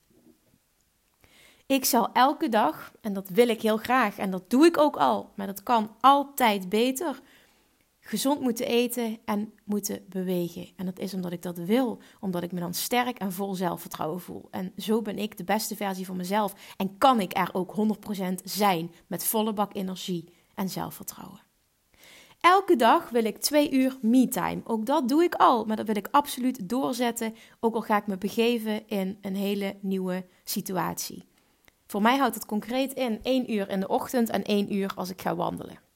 Ik 1.65 1.85
zal 1.85 2.11
elke 2.13 2.49
dag, 2.49 2.91
en 3.01 3.13
dat 3.13 3.29
wil 3.29 3.47
ik 3.47 3.61
heel 3.61 3.77
graag 3.77 4.17
en 4.17 4.31
dat 4.31 4.49
doe 4.49 4.65
ik 4.65 4.77
ook 4.77 4.95
al, 4.95 5.31
maar 5.35 5.47
dat 5.47 5.63
kan 5.63 5.95
altijd 5.99 6.69
beter, 6.69 7.21
gezond 8.07 8.41
moeten 8.41 8.65
eten 8.65 9.17
en 9.25 9.53
moeten 9.63 10.05
bewegen. 10.09 10.67
En 10.75 10.85
dat 10.85 10.99
is 10.99 11.13
omdat 11.13 11.31
ik 11.31 11.41
dat 11.41 11.57
wil, 11.57 12.01
omdat 12.19 12.43
ik 12.43 12.51
me 12.51 12.59
dan 12.59 12.73
sterk 12.73 13.17
en 13.17 13.31
vol 13.31 13.55
zelfvertrouwen 13.55 14.19
voel. 14.19 14.47
En 14.51 14.73
zo 14.77 15.01
ben 15.01 15.17
ik 15.17 15.37
de 15.37 15.43
beste 15.43 15.75
versie 15.75 16.05
van 16.05 16.15
mezelf 16.15 16.53
en 16.77 16.97
kan 16.97 17.19
ik 17.19 17.37
er 17.37 17.49
ook 17.53 17.75
100% 17.75 18.33
zijn 18.43 18.91
met 19.07 19.23
volle 19.23 19.53
bak 19.53 19.75
energie 19.75 20.33
en 20.55 20.69
zelfvertrouwen. 20.69 21.39
Elke 22.39 22.75
dag 22.75 23.09
wil 23.09 23.25
ik 23.25 23.37
twee 23.37 23.71
uur 23.71 23.97
me-time. 24.01 24.61
Ook 24.63 24.85
dat 24.85 25.07
doe 25.07 25.23
ik 25.23 25.35
al, 25.35 25.65
maar 25.65 25.75
dat 25.75 25.85
wil 25.85 25.97
ik 25.97 26.07
absoluut 26.11 26.69
doorzetten. 26.69 27.35
Ook 27.59 27.75
al 27.75 27.81
ga 27.81 27.97
ik 27.97 28.07
me 28.07 28.17
begeven 28.17 28.87
in 28.87 29.17
een 29.21 29.35
hele 29.35 29.77
nieuwe 29.81 30.25
situatie. 30.43 31.25
Voor 31.87 32.01
mij 32.01 32.17
houdt 32.17 32.35
het 32.35 32.45
concreet 32.45 32.93
in 32.93 33.19
één 33.23 33.51
uur 33.51 33.69
in 33.69 33.79
de 33.79 33.87
ochtend 33.87 34.29
en 34.29 34.43
één 34.43 34.73
uur 34.73 34.91
als 34.95 35.09
ik 35.09 35.21
ga 35.21 35.35
wandelen. 35.35 35.86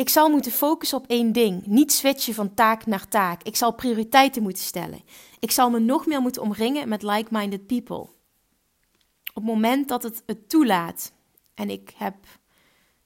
Ik 0.00 0.08
zal 0.08 0.30
moeten 0.30 0.52
focussen 0.52 0.98
op 0.98 1.06
één 1.06 1.32
ding, 1.32 1.66
niet 1.66 1.92
switchen 1.92 2.34
van 2.34 2.54
taak 2.54 2.86
naar 2.86 3.08
taak. 3.08 3.42
Ik 3.42 3.56
zal 3.56 3.74
prioriteiten 3.74 4.42
moeten 4.42 4.62
stellen. 4.62 5.02
Ik 5.38 5.50
zal 5.50 5.70
me 5.70 5.78
nog 5.78 6.06
meer 6.06 6.20
moeten 6.20 6.42
omringen 6.42 6.88
met 6.88 7.02
like-minded 7.02 7.66
people. 7.66 7.96
Op 7.96 9.34
het 9.34 9.44
moment 9.44 9.88
dat 9.88 10.02
het 10.02 10.22
het 10.26 10.48
toelaat 10.48 11.12
en 11.54 11.70
ik 11.70 11.92
heb 11.96 12.14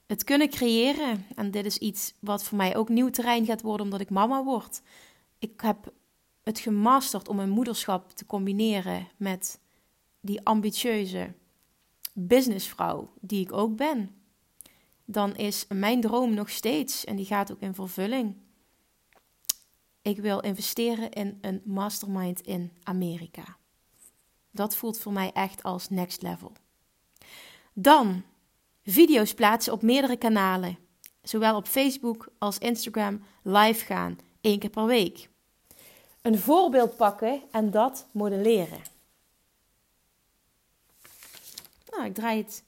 het 0.07 0.25
kunnen 0.25 0.51
creëren, 0.51 1.27
en 1.35 1.51
dit 1.51 1.65
is 1.65 1.79
iets 1.79 2.15
wat 2.21 2.45
voor 2.45 2.57
mij 2.57 2.77
ook 2.77 2.89
nieuw 2.89 3.11
terrein 3.11 3.47
gaat 3.47 3.63
worden 3.63 3.87
omdat 3.87 4.01
ik 4.01 4.11
mama 4.11 4.45
word. 4.45 4.83
Ik 5.39 5.61
heb 5.61 5.93
het 6.43 6.59
gemasterd 6.59 7.29
om 7.29 7.37
mijn 7.37 7.51
moederschap 7.51 8.11
te 8.11 8.27
combineren 8.27 9.09
met 9.17 9.61
die 10.21 10.45
ambitieuze 10.45 11.35
businessvrouw 12.13 13.11
die 13.21 13.41
ik 13.41 13.53
ook 13.53 13.77
ben 13.77 14.24
dan 15.05 15.37
is 15.37 15.67
mijn 15.69 16.01
droom 16.01 16.35
nog 16.35 16.51
steeds, 16.51 17.05
en 17.05 17.17
die 17.17 17.27
gaat 17.27 17.53
ook 17.53 17.61
in 17.61 17.75
vervulling. 17.75 18.37
Ik 20.03 20.19
wil 20.19 20.41
investeren 20.41 21.11
in 21.11 21.39
een 21.41 21.63
mastermind 21.65 22.41
in 22.41 22.73
Amerika. 22.83 23.57
Dat 24.51 24.77
voelt 24.77 24.99
voor 24.99 25.13
mij 25.13 25.33
echt 25.33 25.63
als 25.63 25.89
next 25.89 26.23
level. 26.23 26.53
Dan 27.73 28.23
video's 28.85 29.35
plaatsen 29.35 29.73
op 29.73 29.83
meerdere 29.83 30.17
kanalen, 30.17 30.79
zowel 31.23 31.57
op 31.57 31.67
Facebook 31.67 32.29
als 32.39 32.59
Instagram, 32.59 33.25
live 33.43 33.85
gaan, 33.85 34.19
één 34.41 34.59
keer 34.59 34.71
per 34.71 34.87
week. 34.87 35.29
Een 36.23 36.39
voorbeeld 36.39 36.97
pakken 36.97 37.43
en 37.51 37.71
dat 37.71 38.07
modelleren. 38.11 38.81
Nou, 41.91 42.05
ik 42.05 42.15
draai 42.15 42.43
het 42.43 42.65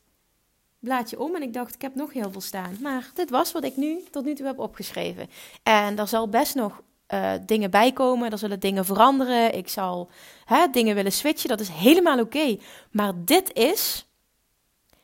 blaadje 0.86 1.20
om 1.20 1.34
en 1.34 1.42
ik 1.42 1.52
dacht, 1.52 1.74
ik 1.74 1.82
heb 1.82 1.94
nog 1.94 2.12
heel 2.12 2.30
veel 2.30 2.40
staan. 2.40 2.76
Maar 2.80 3.10
dit 3.14 3.30
was 3.30 3.52
wat 3.52 3.64
ik 3.64 3.76
nu 3.76 4.02
tot 4.10 4.24
nu 4.24 4.34
toe 4.34 4.46
heb 4.46 4.58
opgeschreven. 4.58 5.28
En 5.62 5.98
er 5.98 6.08
zal 6.08 6.28
best 6.28 6.54
nog 6.54 6.82
uh, 7.14 7.32
dingen 7.46 7.70
bijkomen, 7.70 8.30
er 8.30 8.38
zullen 8.38 8.60
dingen 8.60 8.84
veranderen. 8.84 9.54
Ik 9.54 9.68
zal 9.68 10.10
hè, 10.44 10.66
dingen 10.70 10.94
willen 10.94 11.12
switchen, 11.12 11.48
dat 11.48 11.60
is 11.60 11.68
helemaal 11.68 12.20
oké. 12.20 12.58
Maar 12.90 13.12
dit 13.24 13.52
is 13.52 14.06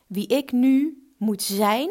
wie 0.07 0.27
ik 0.27 0.53
nu 0.53 1.03
moet 1.17 1.43
zijn 1.43 1.91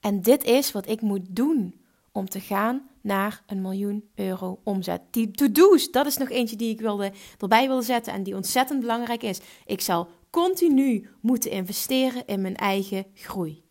en 0.00 0.22
dit 0.22 0.44
is 0.44 0.72
wat 0.72 0.88
ik 0.88 1.00
moet 1.00 1.26
doen 1.28 1.80
om 2.12 2.28
te 2.28 2.40
gaan 2.40 2.88
naar 3.00 3.42
een 3.46 3.60
miljoen 3.60 4.08
euro 4.14 4.60
omzet. 4.64 5.00
Die 5.10 5.30
to-do's, 5.30 5.90
dat 5.90 6.06
is 6.06 6.16
nog 6.16 6.30
eentje 6.30 6.56
die 6.56 6.70
ik 6.70 6.80
wilde, 6.80 7.12
erbij 7.38 7.66
wilde 7.66 7.82
zetten 7.82 8.12
en 8.12 8.22
die 8.22 8.34
ontzettend 8.34 8.80
belangrijk 8.80 9.22
is. 9.22 9.40
Ik 9.66 9.80
zal 9.80 10.08
continu 10.30 11.08
moeten 11.20 11.50
investeren 11.50 12.26
in 12.26 12.40
mijn 12.40 12.56
eigen 12.56 13.06
groei. 13.14 13.64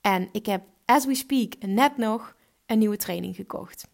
En 0.00 0.28
ik 0.32 0.46
heb, 0.46 0.62
as 0.84 1.06
we 1.06 1.14
speak, 1.14 1.54
net 1.60 1.96
nog 1.96 2.36
een 2.66 2.78
nieuwe 2.78 2.96
training 2.96 3.36
gekocht. 3.36 3.88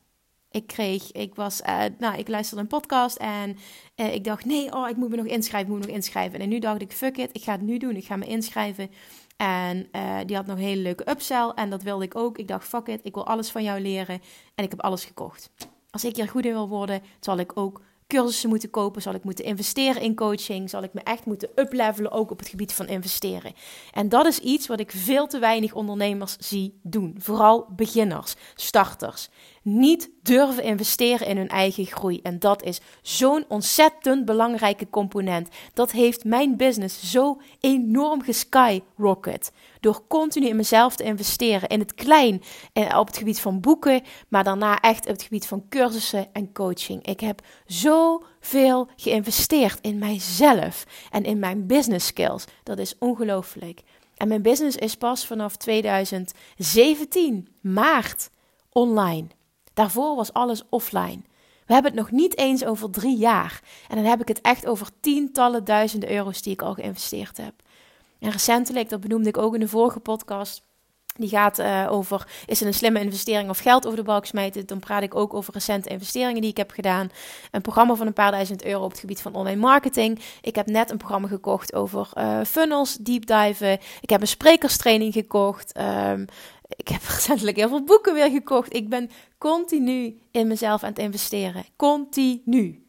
Ik 0.50 0.66
kreeg, 0.66 1.12
ik 1.12 1.34
was, 1.34 1.60
uh, 1.60 1.84
nou, 1.98 2.18
ik 2.18 2.28
luisterde 2.28 2.62
een 2.62 2.68
podcast 2.68 3.16
en 3.16 3.56
uh, 3.96 4.14
ik 4.14 4.24
dacht, 4.24 4.44
nee, 4.44 4.72
oh, 4.72 4.88
ik 4.88 4.96
moet 4.96 5.10
me 5.10 5.16
nog 5.16 5.26
inschrijven, 5.26 5.70
moet 5.70 5.80
me 5.80 5.86
nog 5.86 5.94
inschrijven. 5.94 6.40
En 6.40 6.48
nu 6.48 6.58
dacht 6.58 6.82
ik, 6.82 6.92
fuck 6.92 7.16
it, 7.16 7.30
ik 7.32 7.42
ga 7.42 7.52
het 7.52 7.60
nu 7.60 7.78
doen, 7.78 7.96
ik 7.96 8.04
ga 8.04 8.16
me 8.16 8.26
inschrijven. 8.26 8.90
En 9.36 9.88
uh, 9.92 10.18
die 10.26 10.36
had 10.36 10.46
nog 10.46 10.56
een 10.56 10.62
hele 10.62 10.82
leuke 10.82 11.10
upsell 11.10 11.48
en 11.48 11.70
dat 11.70 11.82
wilde 11.82 12.04
ik 12.04 12.16
ook. 12.16 12.38
Ik 12.38 12.48
dacht, 12.48 12.68
fuck 12.68 12.86
it, 12.86 13.00
ik 13.02 13.14
wil 13.14 13.26
alles 13.26 13.50
van 13.50 13.62
jou 13.62 13.80
leren 13.80 14.20
en 14.54 14.64
ik 14.64 14.70
heb 14.70 14.80
alles 14.80 15.04
gekocht. 15.04 15.50
Als 15.90 16.04
ik 16.04 16.16
hier 16.16 16.28
goed 16.28 16.44
in 16.44 16.52
wil 16.52 16.68
worden, 16.68 17.02
zal 17.20 17.38
ik 17.38 17.56
ook 17.56 17.80
cursussen 18.10 18.48
moeten 18.48 18.70
kopen? 18.70 19.02
Zal 19.02 19.14
ik 19.14 19.24
moeten 19.24 19.44
investeren 19.44 20.02
in 20.02 20.14
coaching? 20.14 20.70
Zal 20.70 20.82
ik 20.82 20.92
me 20.92 21.00
echt 21.00 21.24
moeten 21.24 21.48
uplevelen 21.54 22.10
ook 22.10 22.30
op 22.30 22.38
het 22.38 22.48
gebied 22.48 22.72
van 22.72 22.88
investeren? 22.88 23.52
En 23.92 24.08
dat 24.08 24.26
is 24.26 24.38
iets 24.38 24.66
wat 24.66 24.80
ik 24.80 24.90
veel 24.90 25.26
te 25.26 25.38
weinig 25.38 25.72
ondernemers 25.74 26.36
zie 26.38 26.78
doen. 26.82 27.14
Vooral 27.18 27.66
beginners, 27.76 28.34
starters. 28.54 29.28
Niet 29.62 30.10
durven 30.22 30.62
investeren 30.62 31.26
in 31.26 31.36
hun 31.36 31.48
eigen 31.48 31.86
groei. 31.86 32.20
En 32.22 32.38
dat 32.38 32.62
is 32.62 32.80
zo'n 33.02 33.44
ontzettend 33.48 34.24
belangrijke 34.24 34.90
component. 34.90 35.48
Dat 35.74 35.90
heeft 35.90 36.24
mijn 36.24 36.56
business 36.56 37.10
zo 37.10 37.40
enorm 37.60 38.22
geskyrocket. 38.22 39.52
Door 39.80 40.06
continu 40.08 40.46
in 40.46 40.56
mezelf 40.56 40.96
te 40.96 41.04
investeren. 41.04 41.68
In 41.68 41.78
het 41.78 41.94
klein 41.94 42.42
eh, 42.72 42.98
op 42.98 43.06
het 43.06 43.16
gebied 43.16 43.40
van 43.40 43.60
boeken. 43.60 44.02
Maar 44.28 44.44
daarna 44.44 44.80
echt 44.80 45.06
op 45.06 45.12
het 45.12 45.22
gebied 45.22 45.46
van 45.46 45.68
cursussen 45.68 46.28
en 46.32 46.52
coaching. 46.52 47.06
Ik 47.06 47.20
heb 47.20 47.40
zoveel 47.66 48.88
geïnvesteerd 48.96 49.78
in 49.80 49.98
mijzelf. 49.98 50.86
En 51.10 51.24
in 51.24 51.38
mijn 51.38 51.66
business 51.66 52.06
skills. 52.06 52.44
Dat 52.62 52.78
is 52.78 52.98
ongelooflijk. 52.98 53.82
En 54.16 54.28
mijn 54.28 54.42
business 54.42 54.76
is 54.76 54.96
pas 54.96 55.26
vanaf 55.26 55.56
2017, 55.56 57.48
maart, 57.60 58.30
online. 58.72 59.26
Daarvoor 59.74 60.16
was 60.16 60.32
alles 60.32 60.62
offline. 60.68 61.22
We 61.66 61.72
hebben 61.76 61.92
het 61.92 62.00
nog 62.00 62.10
niet 62.10 62.38
eens 62.38 62.64
over 62.64 62.90
drie 62.90 63.16
jaar. 63.16 63.60
En 63.88 63.96
dan 63.96 64.04
heb 64.04 64.20
ik 64.20 64.28
het 64.28 64.40
echt 64.40 64.66
over 64.66 64.88
tientallen 65.00 65.64
duizenden 65.64 66.10
euro's 66.10 66.42
die 66.42 66.52
ik 66.52 66.62
al 66.62 66.74
geïnvesteerd 66.74 67.36
heb. 67.36 67.54
En 68.18 68.30
recentelijk, 68.30 68.88
dat 68.88 69.00
benoemde 69.00 69.28
ik 69.28 69.38
ook 69.38 69.54
in 69.54 69.60
de 69.60 69.68
vorige 69.68 70.00
podcast. 70.00 70.62
Die 71.16 71.28
gaat 71.28 71.58
uh, 71.58 71.86
over, 71.90 72.26
is 72.46 72.58
het 72.58 72.68
een 72.68 72.74
slimme 72.74 73.00
investering 73.00 73.50
of 73.50 73.58
geld 73.58 73.86
over 73.86 73.98
de 73.98 74.04
balk 74.04 74.26
smijten? 74.26 74.66
Dan 74.66 74.78
praat 74.78 75.02
ik 75.02 75.14
ook 75.14 75.34
over 75.34 75.52
recente 75.52 75.88
investeringen 75.88 76.40
die 76.40 76.50
ik 76.50 76.56
heb 76.56 76.70
gedaan. 76.70 77.10
Een 77.50 77.60
programma 77.60 77.94
van 77.94 78.06
een 78.06 78.12
paar 78.12 78.30
duizend 78.30 78.64
euro 78.64 78.84
op 78.84 78.90
het 78.90 79.00
gebied 79.00 79.22
van 79.22 79.34
online 79.34 79.60
marketing. 79.60 80.20
Ik 80.40 80.54
heb 80.54 80.66
net 80.66 80.90
een 80.90 80.96
programma 80.96 81.28
gekocht 81.28 81.74
over 81.74 82.08
uh, 82.14 82.40
funnels, 82.46 82.96
deep 82.96 83.26
diven. 83.26 83.78
Ik 84.00 84.10
heb 84.10 84.20
een 84.20 84.26
sprekerstraining 84.26 85.12
gekocht. 85.12 85.78
Um, 85.78 86.26
ik 86.76 86.88
heb 86.88 87.02
recentelijk 87.14 87.56
heel 87.56 87.68
veel 87.68 87.84
boeken 87.84 88.14
weer 88.14 88.30
gekocht. 88.30 88.74
Ik 88.74 88.88
ben 88.88 89.10
continu 89.38 90.20
in 90.30 90.46
mezelf 90.46 90.82
aan 90.82 90.88
het 90.88 90.98
investeren. 90.98 91.64
Continu. 91.76 92.84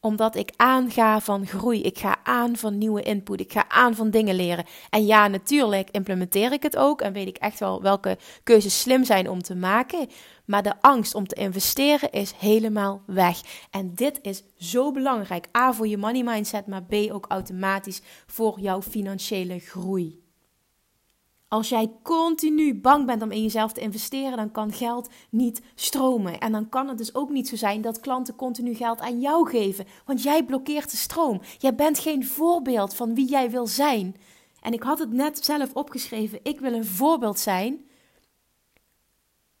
Omdat 0.00 0.36
ik 0.36 0.52
aanga 0.56 1.20
van 1.20 1.46
groei. 1.46 1.82
Ik 1.82 1.98
ga 1.98 2.16
aan 2.22 2.56
van 2.56 2.78
nieuwe 2.78 3.02
input. 3.02 3.40
Ik 3.40 3.52
ga 3.52 3.68
aan 3.68 3.94
van 3.94 4.10
dingen 4.10 4.34
leren. 4.34 4.64
En 4.90 5.06
ja, 5.06 5.28
natuurlijk 5.28 5.88
implementeer 5.90 6.52
ik 6.52 6.62
het 6.62 6.76
ook. 6.76 7.00
En 7.00 7.12
weet 7.12 7.28
ik 7.28 7.36
echt 7.36 7.58
wel 7.58 7.82
welke 7.82 8.18
keuzes 8.42 8.80
slim 8.80 9.04
zijn 9.04 9.30
om 9.30 9.42
te 9.42 9.54
maken. 9.54 10.08
Maar 10.44 10.62
de 10.62 10.80
angst 10.80 11.14
om 11.14 11.26
te 11.26 11.34
investeren 11.34 12.10
is 12.10 12.32
helemaal 12.38 13.02
weg. 13.06 13.40
En 13.70 13.94
dit 13.94 14.18
is 14.22 14.42
zo 14.56 14.92
belangrijk. 14.92 15.48
A 15.56 15.72
voor 15.72 15.88
je 15.88 15.96
money 15.96 16.22
mindset, 16.22 16.66
maar 16.66 16.82
B 16.82 16.92
ook 16.92 17.26
automatisch 17.28 18.02
voor 18.26 18.60
jouw 18.60 18.82
financiële 18.82 19.58
groei. 19.58 20.21
Als 21.52 21.68
jij 21.68 21.92
continu 22.02 22.74
bang 22.74 23.06
bent 23.06 23.22
om 23.22 23.30
in 23.30 23.42
jezelf 23.42 23.72
te 23.72 23.80
investeren, 23.80 24.36
dan 24.36 24.50
kan 24.50 24.72
geld 24.72 25.08
niet 25.30 25.62
stromen. 25.74 26.38
En 26.38 26.52
dan 26.52 26.68
kan 26.68 26.88
het 26.88 26.98
dus 26.98 27.14
ook 27.14 27.30
niet 27.30 27.48
zo 27.48 27.56
zijn 27.56 27.80
dat 27.80 28.00
klanten 28.00 28.36
continu 28.36 28.74
geld 28.74 29.00
aan 29.00 29.20
jou 29.20 29.48
geven, 29.48 29.86
want 30.04 30.22
jij 30.22 30.44
blokkeert 30.44 30.90
de 30.90 30.96
stroom. 30.96 31.40
Jij 31.58 31.74
bent 31.74 31.98
geen 31.98 32.26
voorbeeld 32.26 32.94
van 32.94 33.14
wie 33.14 33.28
jij 33.28 33.50
wil 33.50 33.66
zijn. 33.66 34.16
En 34.60 34.72
ik 34.72 34.82
had 34.82 34.98
het 34.98 35.12
net 35.12 35.44
zelf 35.44 35.74
opgeschreven. 35.74 36.40
Ik 36.42 36.60
wil 36.60 36.72
een 36.72 36.84
voorbeeld 36.84 37.38
zijn 37.38 37.86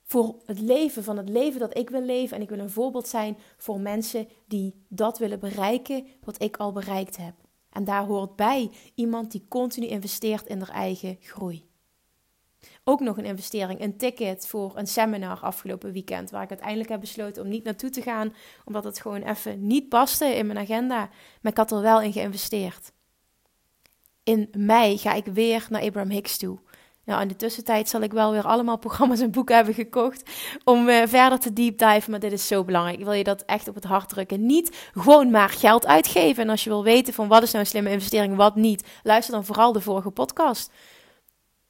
voor 0.02 0.36
het 0.46 0.60
leven 0.60 1.04
van 1.04 1.16
het 1.16 1.28
leven 1.28 1.60
dat 1.60 1.78
ik 1.78 1.90
wil 1.90 2.02
leven. 2.02 2.36
En 2.36 2.42
ik 2.42 2.48
wil 2.48 2.58
een 2.58 2.70
voorbeeld 2.70 3.08
zijn 3.08 3.36
voor 3.56 3.80
mensen 3.80 4.28
die 4.46 4.84
dat 4.88 5.18
willen 5.18 5.40
bereiken 5.40 6.06
wat 6.24 6.42
ik 6.42 6.56
al 6.56 6.72
bereikt 6.72 7.16
heb. 7.16 7.34
En 7.70 7.84
daar 7.84 8.04
hoort 8.04 8.36
bij 8.36 8.70
iemand 8.94 9.32
die 9.32 9.46
continu 9.48 9.86
investeert 9.86 10.46
in 10.46 10.58
haar 10.58 10.74
eigen 10.74 11.16
groei 11.20 11.70
ook 12.84 13.00
nog 13.00 13.18
een 13.18 13.24
investering, 13.24 13.80
een 13.80 13.96
ticket 13.96 14.46
voor 14.46 14.72
een 14.76 14.86
seminar 14.86 15.38
afgelopen 15.40 15.92
weekend. 15.92 16.30
Waar 16.30 16.42
ik 16.42 16.50
uiteindelijk 16.50 16.88
heb 16.88 17.00
besloten 17.00 17.42
om 17.42 17.48
niet 17.48 17.64
naartoe 17.64 17.90
te 17.90 18.02
gaan, 18.02 18.34
omdat 18.64 18.84
het 18.84 19.00
gewoon 19.00 19.22
even 19.22 19.66
niet 19.66 19.88
paste 19.88 20.26
in 20.26 20.46
mijn 20.46 20.58
agenda. 20.58 21.08
Maar 21.40 21.52
ik 21.52 21.58
had 21.58 21.70
er 21.70 21.80
wel 21.80 22.00
in 22.00 22.12
geïnvesteerd. 22.12 22.92
In 24.24 24.48
mei 24.56 24.98
ga 24.98 25.12
ik 25.12 25.26
weer 25.26 25.66
naar 25.70 25.82
Abraham 25.82 26.10
Hicks 26.10 26.38
toe. 26.38 26.58
Nou, 27.04 27.22
in 27.22 27.28
de 27.28 27.36
tussentijd 27.36 27.88
zal 27.88 28.00
ik 28.00 28.12
wel 28.12 28.32
weer 28.32 28.46
allemaal 28.46 28.78
programma's 28.86 29.20
en 29.20 29.30
boeken 29.30 29.54
hebben 29.54 29.74
gekocht 29.74 30.30
om 30.64 30.88
uh, 30.88 31.02
verder 31.06 31.38
te 31.38 31.52
deep 31.52 31.78
dive. 31.78 32.10
Maar 32.10 32.20
dit 32.20 32.32
is 32.32 32.46
zo 32.46 32.64
belangrijk. 32.64 32.98
Ik 32.98 33.04
wil 33.04 33.12
je 33.12 33.24
dat 33.24 33.42
echt 33.42 33.68
op 33.68 33.74
het 33.74 33.84
hart 33.84 34.08
drukken. 34.08 34.46
Niet 34.46 34.90
gewoon 34.94 35.30
maar 35.30 35.48
geld 35.48 35.86
uitgeven. 35.86 36.42
En 36.42 36.50
als 36.50 36.64
je 36.64 36.70
wil 36.70 36.84
weten 36.84 37.14
van 37.14 37.28
wat 37.28 37.42
is 37.42 37.50
nou 37.50 37.64
een 37.64 37.70
slimme 37.70 37.90
investering, 37.90 38.36
wat 38.36 38.56
niet, 38.56 38.88
luister 39.02 39.34
dan 39.34 39.44
vooral 39.44 39.72
de 39.72 39.80
vorige 39.80 40.10
podcast 40.10 40.70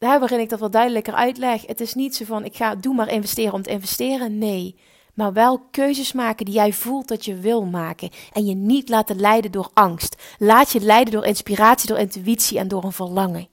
daar 0.03 0.19
waarin 0.19 0.41
ik 0.41 0.49
dat 0.49 0.61
wel 0.61 0.71
duidelijker 0.71 1.15
uitleg. 1.15 1.67
Het 1.67 1.81
is 1.81 1.95
niet 1.95 2.17
zo 2.17 2.25
van 2.25 2.45
ik 2.45 2.57
ga 2.57 2.75
doe 2.75 2.95
maar 2.95 3.09
investeren 3.09 3.53
om 3.53 3.63
te 3.63 3.71
investeren. 3.71 4.39
Nee. 4.39 4.77
Maar 5.15 5.33
wel 5.33 5.59
keuzes 5.71 6.13
maken 6.13 6.45
die 6.45 6.55
jij 6.55 6.73
voelt 6.73 7.09
dat 7.09 7.25
je 7.25 7.35
wil 7.35 7.65
maken. 7.65 8.11
En 8.33 8.47
je 8.47 8.55
niet 8.55 8.89
laten 8.89 9.21
leiden 9.21 9.53
door 9.53 9.71
angst. 9.75 10.23
Laat 10.39 10.73
je 10.73 10.81
leiden 10.81 11.13
door 11.13 11.25
inspiratie, 11.25 11.89
door 11.89 11.99
intuïtie 11.99 12.59
en 12.59 12.69
door 12.69 12.85
een 12.85 12.93
verlangen. 12.93 13.49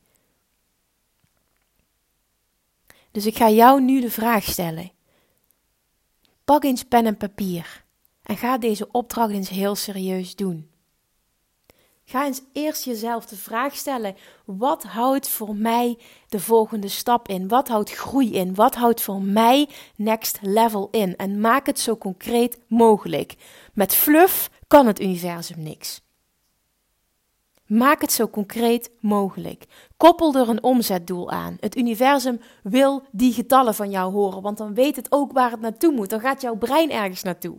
Dus 3.11 3.25
ik 3.25 3.37
ga 3.37 3.49
jou 3.49 3.81
nu 3.81 4.01
de 4.01 4.11
vraag 4.11 4.43
stellen. 4.43 4.91
Pak 6.45 6.63
eens 6.63 6.83
pen 6.83 7.05
en 7.05 7.17
papier. 7.17 7.83
En 8.23 8.37
ga 8.37 8.57
deze 8.57 8.91
opdracht 8.91 9.31
eens 9.31 9.49
heel 9.49 9.75
serieus 9.75 10.35
doen. 10.35 10.69
Ga 12.09 12.25
eens 12.25 12.41
eerst 12.53 12.83
jezelf 12.83 13.25
de 13.25 13.35
vraag 13.35 13.75
stellen: 13.75 14.15
wat 14.45 14.83
houdt 14.83 15.29
voor 15.29 15.55
mij 15.55 15.97
de 16.27 16.39
volgende 16.39 16.87
stap 16.87 17.27
in? 17.27 17.47
Wat 17.47 17.67
houdt 17.67 17.91
groei 17.91 18.33
in? 18.33 18.55
Wat 18.55 18.75
houdt 18.75 19.01
voor 19.01 19.21
mij 19.21 19.69
next 19.95 20.39
level 20.41 20.87
in? 20.91 21.15
En 21.15 21.39
maak 21.39 21.65
het 21.65 21.79
zo 21.79 21.97
concreet 21.97 22.59
mogelijk. 22.67 23.35
Met 23.73 23.95
fluff 23.95 24.49
kan 24.67 24.87
het 24.87 25.01
universum 25.01 25.63
niks. 25.63 26.01
Maak 27.65 28.01
het 28.01 28.11
zo 28.11 28.27
concreet 28.27 28.91
mogelijk. 28.99 29.65
Koppel 29.97 30.33
er 30.33 30.49
een 30.49 30.63
omzetdoel 30.63 31.31
aan. 31.31 31.57
Het 31.59 31.77
universum 31.77 32.39
wil 32.63 33.03
die 33.11 33.33
getallen 33.33 33.75
van 33.75 33.89
jou 33.89 34.13
horen, 34.13 34.41
want 34.41 34.57
dan 34.57 34.73
weet 34.73 34.95
het 34.95 35.11
ook 35.11 35.31
waar 35.31 35.51
het 35.51 35.59
naartoe 35.59 35.93
moet. 35.93 36.09
Dan 36.09 36.19
gaat 36.19 36.41
jouw 36.41 36.55
brein 36.55 36.91
ergens 36.91 37.23
naartoe. 37.23 37.57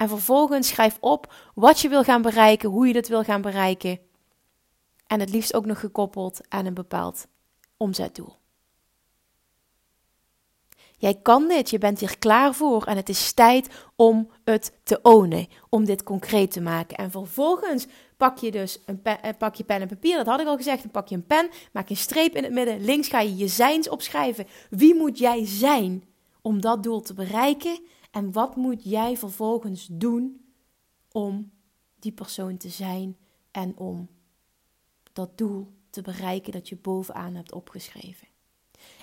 En 0.00 0.08
vervolgens 0.08 0.68
schrijf 0.68 0.96
op 1.00 1.34
wat 1.54 1.80
je 1.80 1.88
wil 1.88 2.02
gaan 2.02 2.22
bereiken, 2.22 2.68
hoe 2.68 2.86
je 2.86 2.92
dat 2.92 3.08
wil 3.08 3.22
gaan 3.22 3.40
bereiken. 3.40 3.98
En 5.06 5.20
het 5.20 5.30
liefst 5.30 5.54
ook 5.54 5.66
nog 5.66 5.80
gekoppeld 5.80 6.40
aan 6.48 6.66
een 6.66 6.74
bepaald 6.74 7.26
omzetdoel. 7.76 8.36
Jij 10.96 11.14
kan 11.22 11.48
dit, 11.48 11.70
je 11.70 11.78
bent 11.78 12.00
hier 12.00 12.18
klaar 12.18 12.54
voor 12.54 12.84
en 12.84 12.96
het 12.96 13.08
is 13.08 13.32
tijd 13.32 13.68
om 13.96 14.30
het 14.44 14.78
te 14.82 14.98
ownen, 15.02 15.48
om 15.68 15.84
dit 15.84 16.02
concreet 16.02 16.50
te 16.50 16.60
maken. 16.60 16.96
En 16.96 17.10
vervolgens 17.10 17.86
pak 18.16 18.38
je 18.38 18.50
dus 18.50 18.80
een 18.86 19.02
pen, 19.02 19.22
eh, 19.22 19.32
pak 19.38 19.54
je 19.54 19.64
pen 19.64 19.80
en 19.80 19.88
papier, 19.88 20.16
dat 20.16 20.26
had 20.26 20.40
ik 20.40 20.46
al 20.46 20.56
gezegd, 20.56 20.82
dan 20.82 20.90
pak 20.90 21.08
je 21.08 21.14
een 21.14 21.26
pen, 21.26 21.50
maak 21.72 21.90
een 21.90 21.96
streep 21.96 22.34
in 22.34 22.42
het 22.42 22.52
midden, 22.52 22.84
links 22.84 23.08
ga 23.08 23.20
je 23.20 23.36
je 23.36 23.48
zijns 23.48 23.88
opschrijven. 23.88 24.46
Wie 24.70 24.94
moet 24.94 25.18
jij 25.18 25.46
zijn 25.46 26.04
om 26.42 26.60
dat 26.60 26.82
doel 26.82 27.00
te 27.00 27.14
bereiken? 27.14 27.80
En 28.10 28.32
wat 28.32 28.56
moet 28.56 28.84
jij 28.84 29.16
vervolgens 29.16 29.88
doen 29.90 30.44
om 31.12 31.50
die 31.98 32.12
persoon 32.12 32.56
te 32.56 32.68
zijn 32.68 33.16
en 33.50 33.76
om 33.76 34.08
dat 35.12 35.38
doel 35.38 35.72
te 35.90 36.02
bereiken 36.02 36.52
dat 36.52 36.68
je 36.68 36.76
bovenaan 36.76 37.34
hebt 37.34 37.52
opgeschreven? 37.52 38.28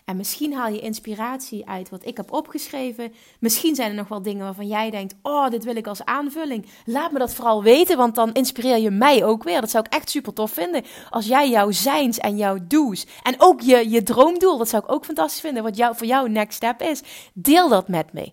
En 0.06 0.18
misschien 0.18 0.54
haal 0.54 0.72
je 0.72 0.80
inspiratie 0.80 1.68
uit 1.68 1.90
wat 1.90 2.06
ik 2.06 2.18
heb 2.18 2.32
opgeschreven. 2.32 3.14
Misschien 3.40 3.76
zijn 3.76 3.90
er 3.90 3.96
nog 3.96 4.08
wel 4.08 4.22
dingen 4.22 4.44
waarvan 4.44 4.68
jij 4.68 4.90
denkt: 4.90 5.16
Oh, 5.22 5.50
dit 5.50 5.64
wil 5.64 5.76
ik 5.76 5.88
als 5.88 6.06
aanvulling. 6.06 6.66
Laat 6.86 7.12
me 7.12 7.20
dat 7.20 7.34
vooral 7.34 7.64
weten, 7.64 7.98
want 7.98 8.16
dan 8.16 8.34
inspireer 8.34 8.78
je 8.78 8.92
mij 8.92 9.26
ook 9.26 9.44
weer. 9.44 9.62
Dat 9.62 9.70
zou 9.70 9.86
ik 9.86 9.94
echt 9.94 10.10
super 10.10 10.34
tof 10.34 10.52
vinden. 10.52 10.84
Als 11.10 11.26
jij 11.26 11.50
jouw 11.50 11.72
zijns 11.72 12.18
en 12.18 12.38
jouw 12.38 12.58
do's 12.68 13.08
en 13.24 13.36
ook 13.38 13.62
je, 13.62 13.90
je 13.90 14.04
droomdoel, 14.04 14.58
dat 14.58 14.70
zou 14.70 14.84
ik 14.84 14.92
ook 14.92 15.06
fantastisch 15.06 15.42
vinden. 15.42 15.64
Wat 15.64 15.78
jou, 15.78 15.96
voor 15.96 16.08
jou 16.08 16.30
next 16.30 16.56
step 16.56 16.82
is. 16.82 17.02
Deel 17.34 17.70
dat 17.70 17.88
met 17.88 18.14
me. 18.14 18.32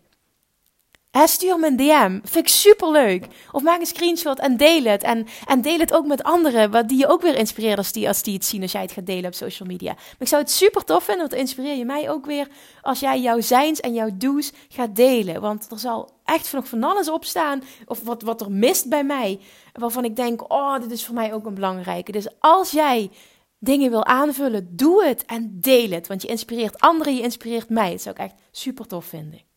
Stuur 1.23 1.59
me 1.59 1.67
een 1.67 1.77
DM. 1.77 2.21
Vind 2.23 2.47
ik 2.47 2.49
super 2.49 2.91
leuk. 2.91 3.27
Of 3.53 3.63
maak 3.63 3.81
een 3.81 3.87
screenshot 3.87 4.39
en 4.39 4.57
deel 4.57 4.85
het. 4.85 5.03
En, 5.03 5.27
en 5.47 5.63
deel 5.63 5.79
het 5.79 5.95
ook 5.95 6.07
met 6.07 6.23
anderen, 6.23 6.71
wat 6.71 6.89
die 6.89 6.99
je 6.99 7.09
ook 7.09 7.23
weer 7.23 7.37
inspireert 7.37 7.79
als 7.79 7.93
die, 7.93 8.09
als 8.09 8.23
die 8.23 8.35
het 8.35 8.45
zien 8.45 8.63
als 8.63 8.73
jij 8.73 8.83
het 8.83 8.93
gaat 8.93 9.07
delen 9.07 9.27
op 9.27 9.35
social 9.35 9.69
media. 9.69 9.93
Maar 9.93 10.17
ik 10.19 10.29
zou 10.29 10.43
het 10.43 10.51
super 10.51 10.85
tof 10.85 11.05
vinden, 11.05 11.29
want 11.29 11.41
inspireer 11.41 11.77
je 11.77 11.85
mij 11.85 12.11
ook 12.11 12.27
weer 12.27 12.49
als 12.81 13.01
jij 13.01 13.21
jouw 13.21 13.41
zijns 13.41 13.81
en 13.81 13.95
jouw 13.95 14.11
do's 14.15 14.53
gaat 14.69 14.97
delen. 14.97 15.41
Want 15.41 15.71
er 15.71 15.79
zal 15.79 16.11
echt 16.25 16.53
nog 16.53 16.69
van 16.69 16.83
alles 16.83 17.11
op 17.11 17.25
staan, 17.25 17.63
of 17.87 18.03
wat, 18.03 18.23
wat 18.23 18.41
er 18.41 18.51
mist 18.51 18.89
bij 18.89 19.05
mij, 19.05 19.41
waarvan 19.73 20.05
ik 20.05 20.17
denk, 20.17 20.53
oh, 20.53 20.81
dit 20.81 20.91
is 20.91 21.05
voor 21.05 21.15
mij 21.15 21.33
ook 21.33 21.47
een 21.47 21.55
belangrijke. 21.55 22.13
Dus 22.13 22.29
als 22.39 22.71
jij 22.71 23.11
dingen 23.59 23.91
wil 23.91 24.05
aanvullen, 24.05 24.69
doe 24.71 25.05
het 25.05 25.25
en 25.25 25.59
deel 25.61 25.91
het. 25.91 26.07
Want 26.07 26.23
je 26.23 26.29
inspireert 26.29 26.81
anderen, 26.81 27.17
je 27.17 27.23
inspireert 27.23 27.69
mij. 27.69 27.91
Dat 27.91 28.03
zou 28.03 28.15
ik 28.15 28.21
echt 28.21 28.35
super 28.51 28.87
tof 28.87 29.05
vinden. 29.05 29.54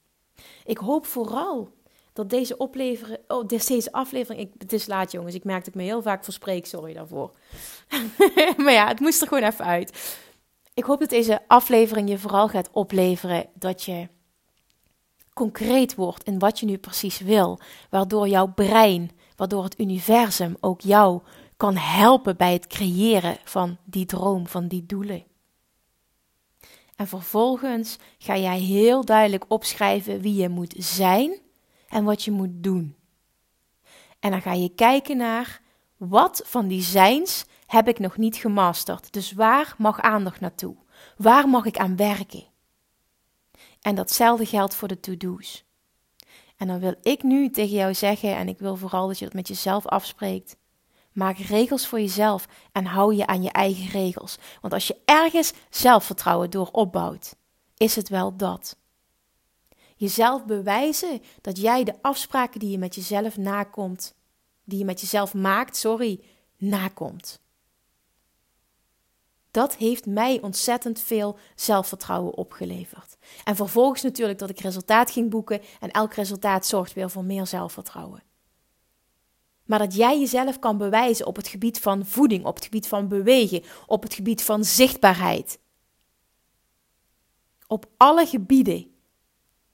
Ik 0.67 0.77
hoop 0.77 1.06
vooral 1.06 1.69
dat 2.13 2.30
deze, 2.30 2.58
opleveren, 2.58 3.19
oh, 3.27 3.47
deze 3.47 3.91
aflevering. 3.91 4.41
Ik, 4.41 4.53
het 4.58 4.73
is 4.73 4.88
laat, 4.88 5.12
jongens. 5.12 5.36
Ik 5.36 5.43
merk 5.43 5.67
ik 5.67 5.75
me 5.75 5.84
heel 5.84 6.01
vaak 6.01 6.23
verspreek. 6.23 6.65
Sorry 6.65 6.93
daarvoor. 6.93 7.32
maar 8.63 8.73
ja, 8.73 8.88
het 8.88 8.99
moest 8.99 9.21
er 9.21 9.27
gewoon 9.27 9.43
even 9.43 9.65
uit. 9.65 10.17
Ik 10.73 10.84
hoop 10.84 10.99
dat 10.99 11.10
deze 11.10 11.41
aflevering 11.47 12.10
je 12.10 12.17
vooral 12.17 12.47
gaat 12.47 12.69
opleveren 12.71 13.49
dat 13.53 13.84
je 13.84 14.08
concreet 15.34 15.95
wordt 15.95 16.23
in 16.23 16.39
wat 16.39 16.60
je 16.60 16.65
nu 16.65 16.77
precies 16.77 17.19
wil. 17.19 17.60
Waardoor 17.89 18.27
jouw 18.27 18.47
brein, 18.47 19.12
waardoor 19.36 19.63
het 19.63 19.80
universum 19.80 20.58
ook 20.60 20.82
jou 20.82 21.21
kan 21.58 21.75
helpen 21.75 22.38
bij 22.38 22.53
het 22.53 22.67
creëren 22.67 23.38
van 23.43 23.77
die 23.86 24.06
droom, 24.06 24.47
van 24.47 24.67
die 24.67 24.86
doelen. 24.86 25.23
En 26.97 27.07
vervolgens 27.07 27.97
ga 28.17 28.38
jij 28.38 28.60
heel 28.60 29.05
duidelijk 29.05 29.45
opschrijven 29.47 30.21
wie 30.21 30.36
je 30.36 30.49
moet 30.49 30.73
zijn 30.77 31.39
en 31.89 32.03
wat 32.03 32.23
je 32.23 32.31
moet 32.31 32.63
doen. 32.63 32.95
En 34.19 34.31
dan 34.31 34.41
ga 34.41 34.53
je 34.53 34.69
kijken 34.69 35.17
naar 35.17 35.62
wat 35.97 36.41
van 36.45 36.67
die 36.67 36.81
zijns 36.81 37.45
heb 37.65 37.88
ik 37.88 37.99
nog 37.99 38.17
niet 38.17 38.36
gemasterd. 38.36 39.13
Dus 39.13 39.31
waar 39.31 39.75
mag 39.77 40.01
aandacht 40.01 40.39
naartoe? 40.39 40.75
Waar 41.17 41.49
mag 41.49 41.65
ik 41.65 41.77
aan 41.77 41.95
werken? 41.95 42.43
En 43.81 43.95
datzelfde 43.95 44.45
geldt 44.45 44.75
voor 44.75 44.88
de 44.88 44.99
to-do's. 44.99 45.65
En 46.57 46.67
dan 46.67 46.79
wil 46.79 46.95
ik 47.01 47.23
nu 47.23 47.49
tegen 47.49 47.75
jou 47.75 47.93
zeggen, 47.93 48.36
en 48.36 48.47
ik 48.47 48.60
wil 48.60 48.75
vooral 48.75 49.07
dat 49.07 49.19
je 49.19 49.25
dat 49.25 49.33
met 49.33 49.47
jezelf 49.47 49.86
afspreekt. 49.86 50.57
Maak 51.17 51.38
regels 51.38 51.88
voor 51.88 51.99
jezelf 51.99 52.47
en 52.71 52.86
hou 52.86 53.15
je 53.15 53.27
aan 53.27 53.43
je 53.43 53.51
eigen 53.51 53.88
regels. 53.88 54.38
Want 54.62 54.73
als 54.73 54.88
je 54.88 55.01
ergens 55.06 55.53
zelfvertrouwen 55.69 56.49
door 56.49 56.69
opbouwt, 56.71 57.36
is 57.77 57.95
het 57.95 58.10
wel 58.10 58.36
dat. 58.36 58.77
Jezelf 59.95 60.45
bewijzen 60.45 61.21
dat 61.41 61.58
jij 61.58 61.84
de 61.84 62.01
afspraken 62.01 62.60
die 62.60 62.69
je 62.69 62.77
met 62.77 62.95
jezelf 62.95 63.38
nakomt, 63.38 64.15
die 64.63 64.77
je 64.80 64.86
met 64.86 65.01
jezelf 65.01 65.34
maakt, 65.34 65.75
sorry, 65.75 66.23
nakomt. 66.58 67.39
Dat 69.51 69.75
heeft 69.75 70.06
mij 70.06 70.41
ontzettend 70.41 70.99
veel 70.99 71.38
zelfvertrouwen 71.56 72.36
opgeleverd. 72.36 73.17
En 73.43 73.56
vervolgens 73.56 74.01
natuurlijk 74.01 74.39
dat 74.39 74.49
ik 74.49 74.60
resultaat 74.60 75.12
ging 75.12 75.30
boeken 75.30 75.62
en 75.80 75.91
elk 75.91 76.13
resultaat 76.13 76.65
zorgt 76.65 76.93
weer 76.93 77.10
voor 77.10 77.23
meer 77.23 77.47
zelfvertrouwen. 77.47 78.26
Maar 79.67 79.80
dat 79.80 79.95
jij 79.95 80.19
jezelf 80.19 80.60
kan 80.60 80.77
bewijzen 80.77 81.25
op 81.25 81.36
het 81.36 81.47
gebied 81.47 81.80
van 81.80 82.06
voeding, 82.06 82.45
op 82.45 82.56
het 82.56 82.63
gebied 82.63 82.88
van 82.88 83.08
bewegen, 83.08 83.63
op 83.86 84.03
het 84.03 84.13
gebied 84.13 84.43
van 84.43 84.63
zichtbaarheid. 84.63 85.60
Op 87.67 87.86
alle 87.97 88.25
gebieden 88.25 88.95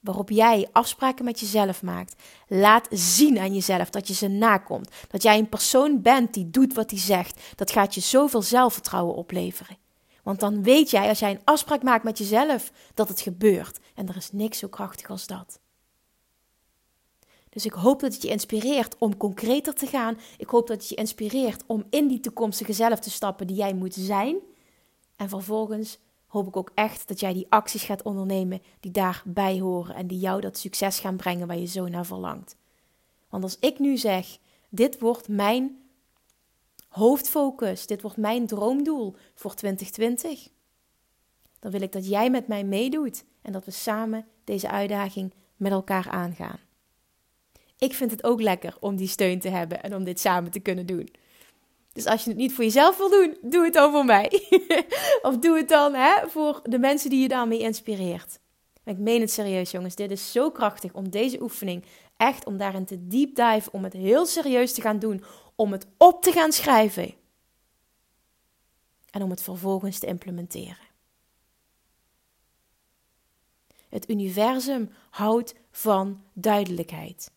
waarop 0.04 0.30
jij 0.30 0.68
afspraken 0.72 1.24
met 1.24 1.40
jezelf 1.40 1.82
maakt, 1.82 2.22
laat 2.48 2.88
zien 2.90 3.38
aan 3.38 3.54
jezelf 3.54 3.90
dat 3.90 4.08
je 4.08 4.14
ze 4.14 4.28
nakomt. 4.28 4.90
Dat 5.08 5.22
jij 5.22 5.38
een 5.38 5.48
persoon 5.48 6.02
bent 6.02 6.34
die 6.34 6.50
doet 6.50 6.74
wat 6.74 6.90
hij 6.90 7.00
zegt. 7.00 7.42
Dat 7.54 7.70
gaat 7.70 7.94
je 7.94 8.00
zoveel 8.00 8.42
zelfvertrouwen 8.42 9.14
opleveren. 9.14 9.76
Want 10.22 10.40
dan 10.40 10.62
weet 10.62 10.90
jij, 10.90 11.08
als 11.08 11.18
jij 11.18 11.30
een 11.30 11.44
afspraak 11.44 11.82
maakt 11.82 12.04
met 12.04 12.18
jezelf, 12.18 12.72
dat 12.94 13.08
het 13.08 13.20
gebeurt. 13.20 13.78
En 13.94 14.08
er 14.08 14.16
is 14.16 14.32
niks 14.32 14.58
zo 14.58 14.68
krachtig 14.68 15.10
als 15.10 15.26
dat. 15.26 15.58
Dus 17.54 17.64
ik 17.64 17.72
hoop 17.72 18.00
dat 18.00 18.12
het 18.12 18.22
je 18.22 18.28
inspireert 18.28 18.96
om 18.98 19.16
concreter 19.16 19.74
te 19.74 19.86
gaan. 19.86 20.18
Ik 20.38 20.48
hoop 20.48 20.66
dat 20.66 20.76
het 20.76 20.88
je 20.88 20.94
inspireert 20.94 21.62
om 21.66 21.84
in 21.90 22.08
die 22.08 22.20
toekomstige 22.20 22.72
zelf 22.72 23.00
te 23.00 23.10
stappen 23.10 23.46
die 23.46 23.56
jij 23.56 23.74
moet 23.74 23.94
zijn. 23.94 24.36
En 25.16 25.28
vervolgens 25.28 25.98
hoop 26.26 26.46
ik 26.46 26.56
ook 26.56 26.70
echt 26.74 27.08
dat 27.08 27.20
jij 27.20 27.32
die 27.32 27.46
acties 27.48 27.82
gaat 27.82 28.02
ondernemen 28.02 28.62
die 28.80 28.90
daarbij 28.90 29.58
horen 29.58 29.94
en 29.94 30.06
die 30.06 30.18
jou 30.18 30.40
dat 30.40 30.58
succes 30.58 30.98
gaan 30.98 31.16
brengen 31.16 31.46
waar 31.46 31.58
je 31.58 31.66
zo 31.66 31.88
naar 31.88 32.06
verlangt. 32.06 32.56
Want 33.28 33.42
als 33.42 33.58
ik 33.58 33.78
nu 33.78 33.96
zeg: 33.96 34.38
dit 34.68 34.98
wordt 34.98 35.28
mijn 35.28 35.78
hoofdfocus, 36.88 37.86
dit 37.86 38.02
wordt 38.02 38.16
mijn 38.16 38.46
droomdoel 38.46 39.14
voor 39.34 39.54
2020, 39.54 40.48
dan 41.58 41.70
wil 41.70 41.82
ik 41.82 41.92
dat 41.92 42.08
jij 42.08 42.30
met 42.30 42.48
mij 42.48 42.64
meedoet 42.64 43.24
en 43.42 43.52
dat 43.52 43.64
we 43.64 43.70
samen 43.70 44.26
deze 44.44 44.68
uitdaging 44.70 45.34
met 45.56 45.72
elkaar 45.72 46.08
aangaan. 46.08 46.58
Ik 47.78 47.94
vind 47.94 48.10
het 48.10 48.24
ook 48.24 48.40
lekker 48.40 48.76
om 48.80 48.96
die 48.96 49.08
steun 49.08 49.40
te 49.40 49.48
hebben 49.48 49.82
en 49.82 49.94
om 49.94 50.04
dit 50.04 50.20
samen 50.20 50.50
te 50.50 50.60
kunnen 50.60 50.86
doen. 50.86 51.08
Dus 51.92 52.06
als 52.06 52.24
je 52.24 52.30
het 52.30 52.38
niet 52.38 52.52
voor 52.52 52.64
jezelf 52.64 52.96
wil 52.96 53.10
doen, 53.10 53.36
doe 53.42 53.64
het 53.64 53.72
dan 53.72 53.92
voor 53.92 54.04
mij. 54.04 54.28
of 55.22 55.38
doe 55.38 55.56
het 55.56 55.68
dan 55.68 55.94
hè, 55.94 56.28
voor 56.28 56.60
de 56.62 56.78
mensen 56.78 57.10
die 57.10 57.20
je 57.20 57.28
daarmee 57.28 57.58
inspireert. 57.58 58.38
ik 58.84 58.98
meen 58.98 59.20
het 59.20 59.30
serieus, 59.30 59.70
jongens. 59.70 59.94
Dit 59.94 60.10
is 60.10 60.32
zo 60.32 60.50
krachtig 60.50 60.92
om 60.92 61.10
deze 61.10 61.42
oefening 61.42 61.84
echt 62.16 62.46
om 62.46 62.56
daarin 62.56 62.84
te 62.84 63.06
deep 63.06 63.34
dive, 63.34 63.70
om 63.72 63.84
het 63.84 63.92
heel 63.92 64.26
serieus 64.26 64.72
te 64.72 64.80
gaan 64.80 64.98
doen, 64.98 65.24
om 65.54 65.72
het 65.72 65.86
op 65.96 66.22
te 66.22 66.32
gaan 66.32 66.52
schrijven. 66.52 67.14
En 69.10 69.22
om 69.22 69.30
het 69.30 69.42
vervolgens 69.42 69.98
te 69.98 70.06
implementeren. 70.06 70.92
Het 73.88 74.10
universum 74.10 74.90
houdt 75.10 75.54
van 75.70 76.22
duidelijkheid. 76.32 77.33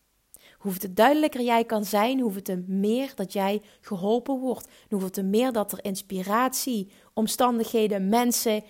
Hoeveel 0.67 0.93
duidelijker 0.93 1.41
jij 1.41 1.63
kan 1.63 1.85
zijn, 1.85 2.19
hoeveel 2.19 2.41
te 2.41 2.63
meer 2.67 3.11
dat 3.15 3.33
jij 3.33 3.61
geholpen 3.81 4.39
wordt. 4.39 4.67
Hoeveel 4.89 5.09
te 5.09 5.23
meer 5.23 5.51
dat 5.51 5.71
er 5.71 5.83
inspiratie, 5.83 6.91
omstandigheden, 7.13 8.09
mensen, 8.09 8.63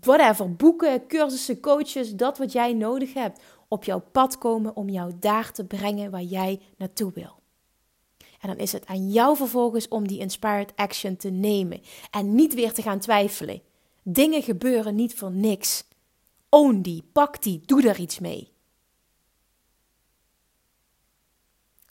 whatever, 0.00 0.56
boeken, 0.56 1.06
cursussen, 1.06 1.60
coaches, 1.60 2.14
dat 2.14 2.38
wat 2.38 2.52
jij 2.52 2.72
nodig 2.72 3.14
hebt, 3.14 3.42
op 3.68 3.84
jouw 3.84 4.02
pad 4.12 4.38
komen 4.38 4.76
om 4.76 4.88
jou 4.88 5.12
daar 5.20 5.52
te 5.52 5.64
brengen 5.64 6.10
waar 6.10 6.22
jij 6.22 6.60
naartoe 6.76 7.12
wil. 7.14 7.40
En 8.40 8.48
dan 8.48 8.56
is 8.56 8.72
het 8.72 8.86
aan 8.86 9.10
jou 9.10 9.36
vervolgens 9.36 9.88
om 9.88 10.08
die 10.08 10.18
inspired 10.18 10.72
action 10.76 11.16
te 11.16 11.30
nemen 11.30 11.80
en 12.10 12.34
niet 12.34 12.54
weer 12.54 12.72
te 12.72 12.82
gaan 12.82 12.98
twijfelen. 12.98 13.62
Dingen 14.02 14.42
gebeuren 14.42 14.94
niet 14.94 15.14
voor 15.14 15.32
niks. 15.32 15.84
Own 16.48 16.80
die, 16.80 17.04
pak 17.12 17.42
die, 17.42 17.60
doe 17.64 17.88
er 17.88 17.98
iets 17.98 18.18
mee. 18.18 18.54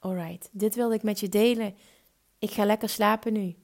Alright, 0.06 0.50
dit 0.52 0.76
wilde 0.76 0.96
ik 0.96 1.04
met 1.04 1.20
je 1.20 1.30
delen. 1.30 1.76
Ik 2.40 2.52
ga 2.52 2.66
lekker 2.66 2.90
slapen 2.90 3.34
nu. 3.34 3.56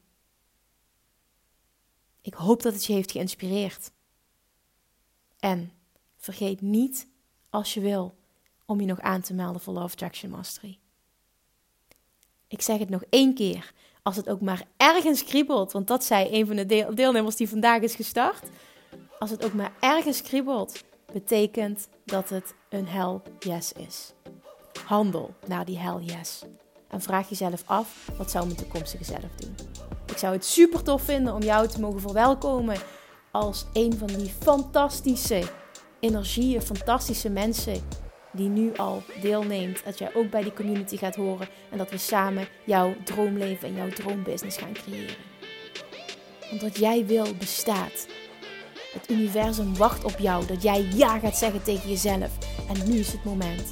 Ik 2.21 2.33
hoop 2.33 2.61
dat 2.61 2.73
het 2.73 2.85
je 2.85 2.93
heeft 2.93 3.11
geïnspireerd. 3.11 3.91
En 5.39 5.71
vergeet 6.17 6.61
niet, 6.61 7.07
als 7.49 7.73
je 7.73 7.79
wil, 7.79 8.15
om 8.65 8.79
je 8.79 8.85
nog 8.85 8.99
aan 8.99 9.21
te 9.21 9.33
melden 9.33 9.61
voor 9.61 9.73
Love 9.73 9.85
Attraction 9.93 10.31
Mastery. 10.31 10.79
Ik 12.47 12.61
zeg 12.61 12.79
het 12.79 12.89
nog 12.89 13.03
één 13.09 13.33
keer, 13.33 13.73
als 14.03 14.15
het 14.15 14.29
ook 14.29 14.41
maar 14.41 14.67
ergens 14.77 15.23
kriebelt, 15.23 15.71
want 15.71 15.87
dat 15.87 16.03
zei 16.03 16.39
een 16.39 16.47
van 16.47 16.55
de 16.55 16.65
deelnemers 16.93 17.35
die 17.35 17.49
vandaag 17.49 17.81
is 17.81 17.95
gestart. 17.95 18.49
Als 19.19 19.29
het 19.29 19.45
ook 19.45 19.53
maar 19.53 19.73
ergens 19.79 20.21
kriebelt, 20.21 20.83
betekent 21.13 21.87
dat 22.05 22.29
het 22.29 22.53
een 22.69 22.87
hell 22.87 23.21
yes 23.39 23.71
is. 23.71 24.13
Handel 24.91 25.33
naar 25.47 25.65
die 25.65 25.77
hell 25.77 25.99
yes. 25.99 26.43
En 26.87 27.01
vraag 27.01 27.29
jezelf 27.29 27.63
af, 27.65 28.09
wat 28.17 28.31
zou 28.31 28.45
mijn 28.45 28.57
toekomstige 28.57 29.03
zelf 29.03 29.35
doen? 29.37 29.55
Ik 30.05 30.17
zou 30.17 30.33
het 30.33 30.45
super 30.45 30.83
tof 30.83 31.01
vinden 31.01 31.33
om 31.33 31.41
jou 31.41 31.67
te 31.67 31.79
mogen 31.79 32.01
verwelkomen 32.01 32.77
als 33.31 33.65
een 33.73 33.97
van 33.97 34.07
die 34.07 34.33
fantastische 34.39 35.43
energieën, 35.99 36.61
fantastische 36.61 37.29
mensen 37.29 37.81
die 38.31 38.49
nu 38.49 38.75
al 38.75 39.03
deelneemt. 39.21 39.83
Dat 39.85 39.97
jij 39.97 40.15
ook 40.15 40.29
bij 40.29 40.43
die 40.43 40.53
community 40.53 40.97
gaat 40.97 41.15
horen 41.15 41.47
en 41.69 41.77
dat 41.77 41.89
we 41.89 41.97
samen 41.97 42.47
jouw 42.65 42.93
droomleven 43.03 43.67
en 43.67 43.75
jouw 43.75 43.89
droombusiness 43.89 44.57
gaan 44.57 44.73
creëren. 44.73 45.15
Want 46.49 46.61
wat 46.61 46.77
jij 46.77 47.05
wil 47.05 47.35
bestaat. 47.35 48.07
Het 48.93 49.09
universum 49.09 49.75
wacht 49.75 50.03
op 50.03 50.19
jou 50.19 50.45
dat 50.45 50.63
jij 50.63 50.81
ja 50.81 51.19
gaat 51.19 51.37
zeggen 51.37 51.63
tegen 51.63 51.89
jezelf. 51.89 52.37
En 52.67 52.89
nu 52.89 52.97
is 52.97 53.11
het 53.11 53.23
moment. 53.23 53.71